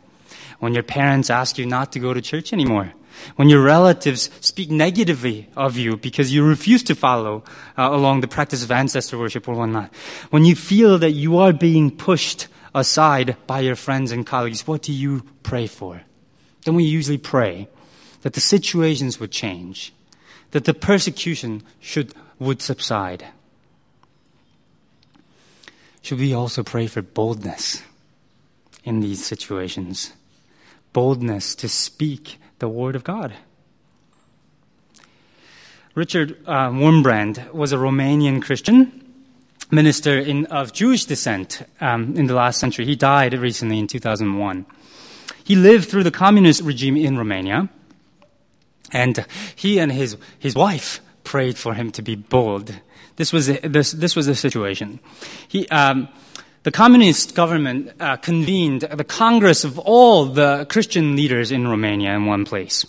When 0.61 0.73
your 0.73 0.85
parents 0.85 1.31
ask 1.31 1.59
you 1.59 1.67
not 1.67 1.91
to 1.91 1.99
go 1.99 2.15
to 2.15 2.23
church 2.23 2.53
anymore? 2.53 2.93
When 3.37 3.49
your 3.49 3.63
relatives 3.63 4.31
speak 4.41 4.71
negatively 4.71 5.49
of 5.57 5.77
you 5.77 5.97
because 5.97 6.33
you 6.33 6.45
refuse 6.45 6.83
to 6.85 6.95
follow 6.95 7.45
uh, 7.77 7.89
along 7.91 8.21
the 8.21 8.29
practice 8.29 8.63
of 8.63 8.71
ancestor 8.71 9.19
worship 9.19 9.49
or 9.49 9.55
whatnot? 9.55 9.95
When 10.31 10.45
you 10.45 10.55
feel 10.55 10.99
that 10.99 11.13
you 11.13 11.39
are 11.39 11.53
being 11.53 11.91
pushed 11.91 12.49
aside 12.75 13.37
by 13.47 13.61
your 13.61 13.77
friends 13.77 14.13
and 14.13 14.27
colleagues, 14.27 14.67
what 14.67 14.83
do 14.83 14.93
you 14.93 15.23
pray 15.43 15.67
for? 15.67 16.03
Then 16.65 16.75
we 16.75 16.85
usually 16.85 17.19
pray 17.19 17.69
that 18.23 18.33
the 18.33 18.41
situations 18.41 19.21
would 19.21 19.31
change, 19.31 19.93
that 20.53 20.65
the 20.65 20.75
persecution 20.75 21.63
should 21.81 22.15
would 22.39 22.61
subside. 22.61 23.27
Should 26.03 26.19
we 26.19 26.35
also 26.35 26.63
pray 26.63 26.87
for 26.87 27.01
boldness 27.01 27.83
in 28.83 29.01
these 29.01 29.25
situations? 29.25 30.13
Boldness 30.93 31.55
to 31.57 31.69
speak 31.69 32.39
the 32.59 32.69
Word 32.69 32.97
of 32.97 33.05
God. 33.05 33.35
Richard 35.95 36.37
uh, 36.49 36.71
was 37.53 37.73
a 37.73 37.77
Romanian 37.77 38.43
Christian 38.43 39.01
minister 39.71 40.19
in, 40.19 40.47
of 40.47 40.73
Jewish 40.73 41.05
descent 41.05 41.63
um, 41.81 42.17
in 42.17 42.27
the 42.27 42.35
last 42.35 42.59
century. 42.59 42.85
He 42.85 42.97
died 42.97 43.35
recently 43.35 43.79
in 43.79 43.87
2001. 43.87 44.67
He 45.45 45.57
lived 45.57 45.89
through 45.89 46.05
the 46.05 46.11
communist 46.11 46.63
regime 46.63 46.97
in 46.97 47.19
Romania, 47.19 47.69
and 48.93 49.27
he 49.55 49.79
and 49.79 49.93
his, 49.93 50.17
his 50.39 50.55
wife 50.55 51.01
prayed 51.23 51.57
for 51.59 51.75
him 51.75 51.91
to 51.93 52.03
be 52.03 52.15
bold. 52.15 52.75
This 53.17 53.33
was 53.33 53.47
this, 53.47 53.93
this 53.93 54.17
was 54.17 54.27
the 54.27 54.35
situation. 54.35 55.01
He, 55.47 55.69
um, 55.69 56.09
the 56.65 56.73
communist 56.73 57.35
government 57.35 57.93
uh, 58.01 58.17
convened 58.17 58.81
the 58.81 59.05
Congress 59.05 59.65
of 59.65 59.79
all 59.79 60.25
the 60.25 60.67
Christian 60.71 61.15
leaders 61.15 61.53
in 61.53 61.69
Romania 61.69 62.15
in 62.15 62.25
one 62.25 62.47
place. 62.47 62.87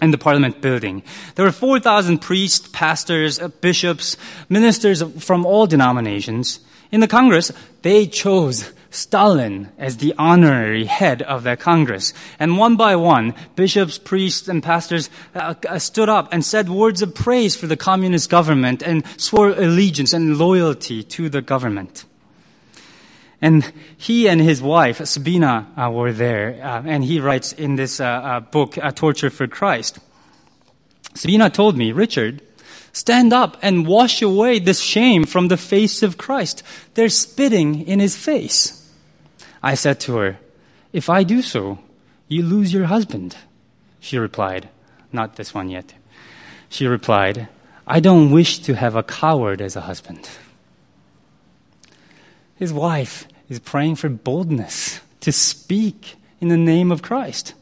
In 0.00 0.10
the 0.10 0.18
parliament 0.18 0.62
building. 0.62 1.02
There 1.34 1.44
were 1.44 1.52
4,000 1.52 2.18
priests, 2.18 2.66
pastors, 2.72 3.38
uh, 3.38 3.48
bishops, 3.60 4.16
ministers 4.48 5.02
from 5.22 5.44
all 5.44 5.66
denominations. 5.66 6.60
In 6.90 7.00
the 7.00 7.08
Congress, 7.08 7.52
they 7.82 8.06
chose 8.06 8.72
Stalin 8.90 9.68
as 9.76 9.98
the 9.98 10.14
honorary 10.18 10.86
head 10.86 11.20
of 11.20 11.42
that 11.42 11.60
Congress. 11.60 12.14
And 12.38 12.56
one 12.56 12.76
by 12.76 12.96
one, 12.96 13.34
bishops, 13.56 13.98
priests, 13.98 14.48
and 14.48 14.62
pastors 14.62 15.10
uh, 15.34 15.54
uh, 15.68 15.78
stood 15.78 16.08
up 16.08 16.32
and 16.32 16.42
said 16.42 16.70
words 16.70 17.02
of 17.02 17.14
praise 17.14 17.56
for 17.56 17.66
the 17.66 17.76
communist 17.76 18.30
government 18.30 18.82
and 18.82 19.04
swore 19.20 19.50
allegiance 19.50 20.14
and 20.14 20.38
loyalty 20.38 21.02
to 21.02 21.28
the 21.28 21.42
government. 21.42 22.06
And 23.44 23.74
he 23.98 24.26
and 24.26 24.40
his 24.40 24.62
wife, 24.62 25.04
Sabina, 25.04 25.66
uh, 25.76 25.90
were 25.90 26.14
there. 26.14 26.58
Uh, 26.64 26.82
and 26.86 27.04
he 27.04 27.20
writes 27.20 27.52
in 27.52 27.76
this 27.76 28.00
uh, 28.00 28.06
uh, 28.06 28.40
book, 28.40 28.78
Torture 28.94 29.28
for 29.28 29.46
Christ. 29.46 29.98
Sabina 31.14 31.50
told 31.50 31.76
me, 31.76 31.92
Richard, 31.92 32.40
stand 32.94 33.34
up 33.34 33.58
and 33.60 33.86
wash 33.86 34.22
away 34.22 34.60
this 34.60 34.80
shame 34.80 35.24
from 35.24 35.48
the 35.48 35.58
face 35.58 36.02
of 36.02 36.16
Christ. 36.16 36.62
They're 36.94 37.10
spitting 37.10 37.86
in 37.86 38.00
his 38.00 38.16
face. 38.16 38.90
I 39.62 39.74
said 39.74 40.00
to 40.00 40.16
her, 40.16 40.38
If 40.94 41.10
I 41.10 41.22
do 41.22 41.42
so, 41.42 41.78
you 42.28 42.44
lose 42.44 42.72
your 42.72 42.86
husband. 42.86 43.36
She 44.00 44.16
replied, 44.16 44.70
Not 45.12 45.36
this 45.36 45.52
one 45.52 45.68
yet. 45.68 45.92
She 46.70 46.86
replied, 46.86 47.48
I 47.86 48.00
don't 48.00 48.30
wish 48.30 48.60
to 48.60 48.74
have 48.74 48.96
a 48.96 49.02
coward 49.02 49.60
as 49.60 49.76
a 49.76 49.82
husband. 49.82 50.30
His 52.56 52.72
wife 52.72 53.28
is 53.48 53.58
praying 53.60 53.96
for 53.96 54.08
boldness 54.08 55.00
to 55.20 55.32
speak 55.32 56.16
in 56.40 56.48
the 56.48 56.56
name 56.56 56.90
of 56.90 57.02
Christ. 57.02 57.54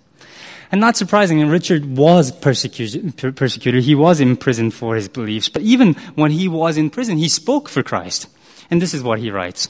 And 0.70 0.80
not 0.80 0.96
surprisingly, 0.96 1.44
Richard 1.44 1.96
was 1.98 2.32
persecuted, 2.32 3.36
persecuted. 3.36 3.84
He 3.84 3.94
was 3.94 4.20
imprisoned 4.20 4.72
for 4.72 4.96
his 4.96 5.06
beliefs. 5.06 5.50
But 5.50 5.62
even 5.62 5.94
when 6.14 6.30
he 6.30 6.48
was 6.48 6.78
in 6.78 6.88
prison, 6.88 7.18
he 7.18 7.28
spoke 7.28 7.68
for 7.68 7.82
Christ. 7.82 8.26
And 8.70 8.80
this 8.80 8.94
is 8.94 9.02
what 9.02 9.18
he 9.18 9.30
writes. 9.30 9.68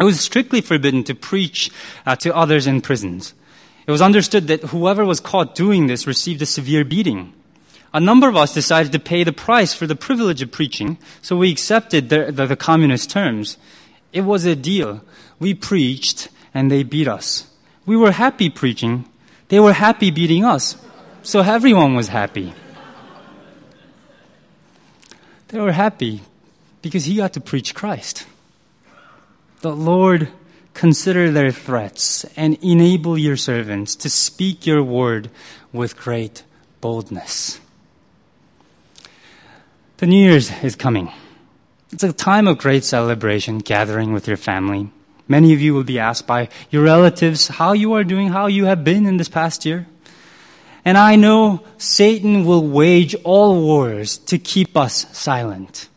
It 0.00 0.04
was 0.04 0.20
strictly 0.20 0.60
forbidden 0.60 1.04
to 1.04 1.14
preach 1.14 1.70
uh, 2.04 2.16
to 2.16 2.34
others 2.34 2.66
in 2.66 2.80
prisons. 2.80 3.34
It 3.86 3.92
was 3.92 4.02
understood 4.02 4.48
that 4.48 4.64
whoever 4.64 5.04
was 5.04 5.20
caught 5.20 5.54
doing 5.54 5.86
this 5.86 6.06
received 6.06 6.42
a 6.42 6.46
severe 6.46 6.84
beating. 6.84 7.32
A 7.94 8.00
number 8.00 8.28
of 8.28 8.36
us 8.36 8.54
decided 8.54 8.90
to 8.92 8.98
pay 8.98 9.22
the 9.22 9.32
price 9.32 9.74
for 9.74 9.86
the 9.86 9.94
privilege 9.94 10.42
of 10.42 10.50
preaching, 10.50 10.98
so 11.20 11.36
we 11.36 11.52
accepted 11.52 12.08
the, 12.08 12.32
the, 12.32 12.46
the 12.46 12.56
communist 12.56 13.10
terms. 13.10 13.58
It 14.12 14.22
was 14.22 14.44
a 14.44 14.54
deal. 14.54 15.00
We 15.40 15.54
preached, 15.54 16.28
and 16.54 16.70
they 16.70 16.82
beat 16.82 17.08
us. 17.08 17.46
We 17.86 17.96
were 17.96 18.12
happy 18.12 18.50
preaching. 18.50 19.08
They 19.48 19.60
were 19.60 19.72
happy 19.72 20.10
beating 20.10 20.44
us. 20.44 20.76
So 21.22 21.40
everyone 21.40 21.94
was 21.94 22.08
happy. 22.08 22.52
They 25.48 25.60
were 25.60 25.72
happy 25.72 26.22
because 26.80 27.04
he 27.04 27.16
got 27.16 27.32
to 27.34 27.40
preach 27.40 27.74
Christ. 27.74 28.26
The 29.60 29.74
Lord, 29.74 30.28
consider 30.74 31.30
their 31.30 31.50
threats 31.50 32.24
and 32.36 32.58
enable 32.62 33.16
your 33.18 33.36
servants 33.36 33.94
to 33.96 34.10
speak 34.10 34.66
your 34.66 34.82
word 34.82 35.30
with 35.72 35.96
great 35.96 36.42
boldness. 36.80 37.60
The 39.98 40.06
New 40.06 40.16
Year's 40.16 40.50
is 40.64 40.74
coming. 40.74 41.12
It's 41.92 42.02
a 42.02 42.12
time 42.12 42.48
of 42.48 42.56
great 42.56 42.84
celebration, 42.84 43.58
gathering 43.58 44.14
with 44.14 44.26
your 44.26 44.38
family. 44.38 44.88
Many 45.28 45.52
of 45.52 45.60
you 45.60 45.74
will 45.74 45.84
be 45.84 45.98
asked 45.98 46.26
by 46.26 46.48
your 46.70 46.82
relatives 46.82 47.48
how 47.48 47.74
you 47.74 47.92
are 47.92 48.02
doing, 48.02 48.28
how 48.28 48.46
you 48.46 48.64
have 48.64 48.82
been 48.82 49.04
in 49.04 49.18
this 49.18 49.28
past 49.28 49.66
year. 49.66 49.86
And 50.86 50.96
I 50.96 51.16
know 51.16 51.62
Satan 51.76 52.46
will 52.46 52.66
wage 52.66 53.14
all 53.24 53.60
wars 53.60 54.16
to 54.18 54.38
keep 54.38 54.74
us 54.74 55.06
silent. 55.16 55.88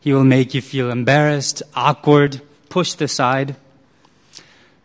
He 0.00 0.14
will 0.14 0.24
make 0.24 0.54
you 0.54 0.62
feel 0.62 0.90
embarrassed, 0.90 1.62
awkward, 1.74 2.40
pushed 2.70 3.02
aside. 3.02 3.54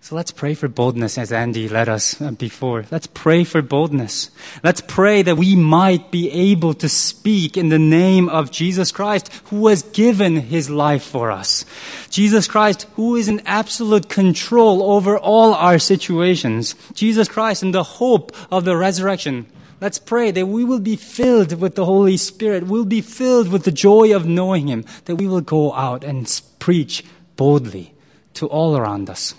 So 0.10 0.16
let's 0.16 0.32
pray 0.32 0.56
for 0.56 0.68
boldness 0.68 1.20
as 1.20 1.32
Andy 1.32 1.70
led 1.70 1.88
us 1.88 2.20
uh, 2.20 2.32
before. 2.32 2.84
Let's 2.90 3.06
pray 3.06 3.44
for 3.44 3.62
boldness. 3.62 4.32
Let's 4.64 4.82
pray 4.82 5.22
that 5.22 5.38
we 5.38 5.56
might 5.56 6.10
be 6.10 6.32
able 6.32 6.74
to 6.82 6.90
speak 6.90 7.56
in 7.56 7.70
the 7.70 7.78
name 7.78 8.28
of 8.28 8.50
Jesus 8.50 8.92
Christ, 8.92 9.32
who 9.52 9.68
has 9.68 9.84
given 9.84 10.36
his 10.38 10.68
life 10.68 11.04
for 11.04 11.30
us. 11.30 11.64
Jesus 12.10 12.48
Christ, 12.48 12.88
who 12.96 13.18
is 13.18 13.28
in 13.28 13.44
absolute 13.46 14.10
control 14.10 14.82
over 14.82 15.16
all 15.16 15.54
our 15.54 15.78
situations. 15.78 16.74
Jesus 16.96 17.28
Christ 17.28 17.62
in 17.62 17.70
the 17.70 17.84
hope 17.84 18.36
of 18.52 18.66
the 18.66 18.76
resurrection. 18.76 19.46
Let's 19.80 20.00
pray 20.00 20.32
that 20.32 20.48
we 20.48 20.64
will 20.64 20.80
be 20.80 20.96
filled 20.96 21.62
with 21.62 21.76
the 21.76 21.86
Holy 21.86 22.18
Spirit. 22.18 22.66
We'll 22.66 22.84
be 22.84 23.02
filled 23.02 23.52
with 23.52 23.64
the 23.64 23.72
joy 23.72 24.16
of 24.16 24.26
knowing 24.26 24.70
Him, 24.70 24.86
that 25.06 25.18
we 25.18 25.28
will 25.28 25.42
go 25.42 25.72
out 25.72 26.04
and 26.04 26.26
preach 26.58 27.06
boldly 27.36 27.94
to 28.34 28.48
all 28.48 28.76
around 28.76 29.08
us. 29.08 29.36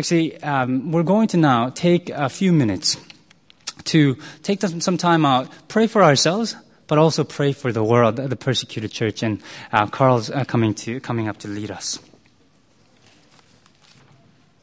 Actually, 0.00 0.42
um, 0.42 0.92
we're 0.92 1.02
going 1.02 1.28
to 1.28 1.36
now 1.36 1.68
take 1.68 2.08
a 2.08 2.30
few 2.30 2.54
minutes 2.54 2.96
to 3.84 4.16
take 4.42 4.62
some 4.62 4.96
time 4.96 5.26
out, 5.26 5.46
pray 5.68 5.86
for 5.86 6.02
ourselves, 6.02 6.56
but 6.86 6.96
also 6.96 7.22
pray 7.22 7.52
for 7.52 7.70
the 7.70 7.84
world, 7.84 8.16
the 8.16 8.34
persecuted 8.34 8.90
church. 8.90 9.22
And 9.22 9.42
uh, 9.74 9.88
Carl's 9.88 10.30
uh, 10.30 10.44
coming 10.44 10.72
to 10.86 11.00
coming 11.00 11.28
up 11.28 11.36
to 11.40 11.48
lead 11.48 11.70
us. 11.70 11.98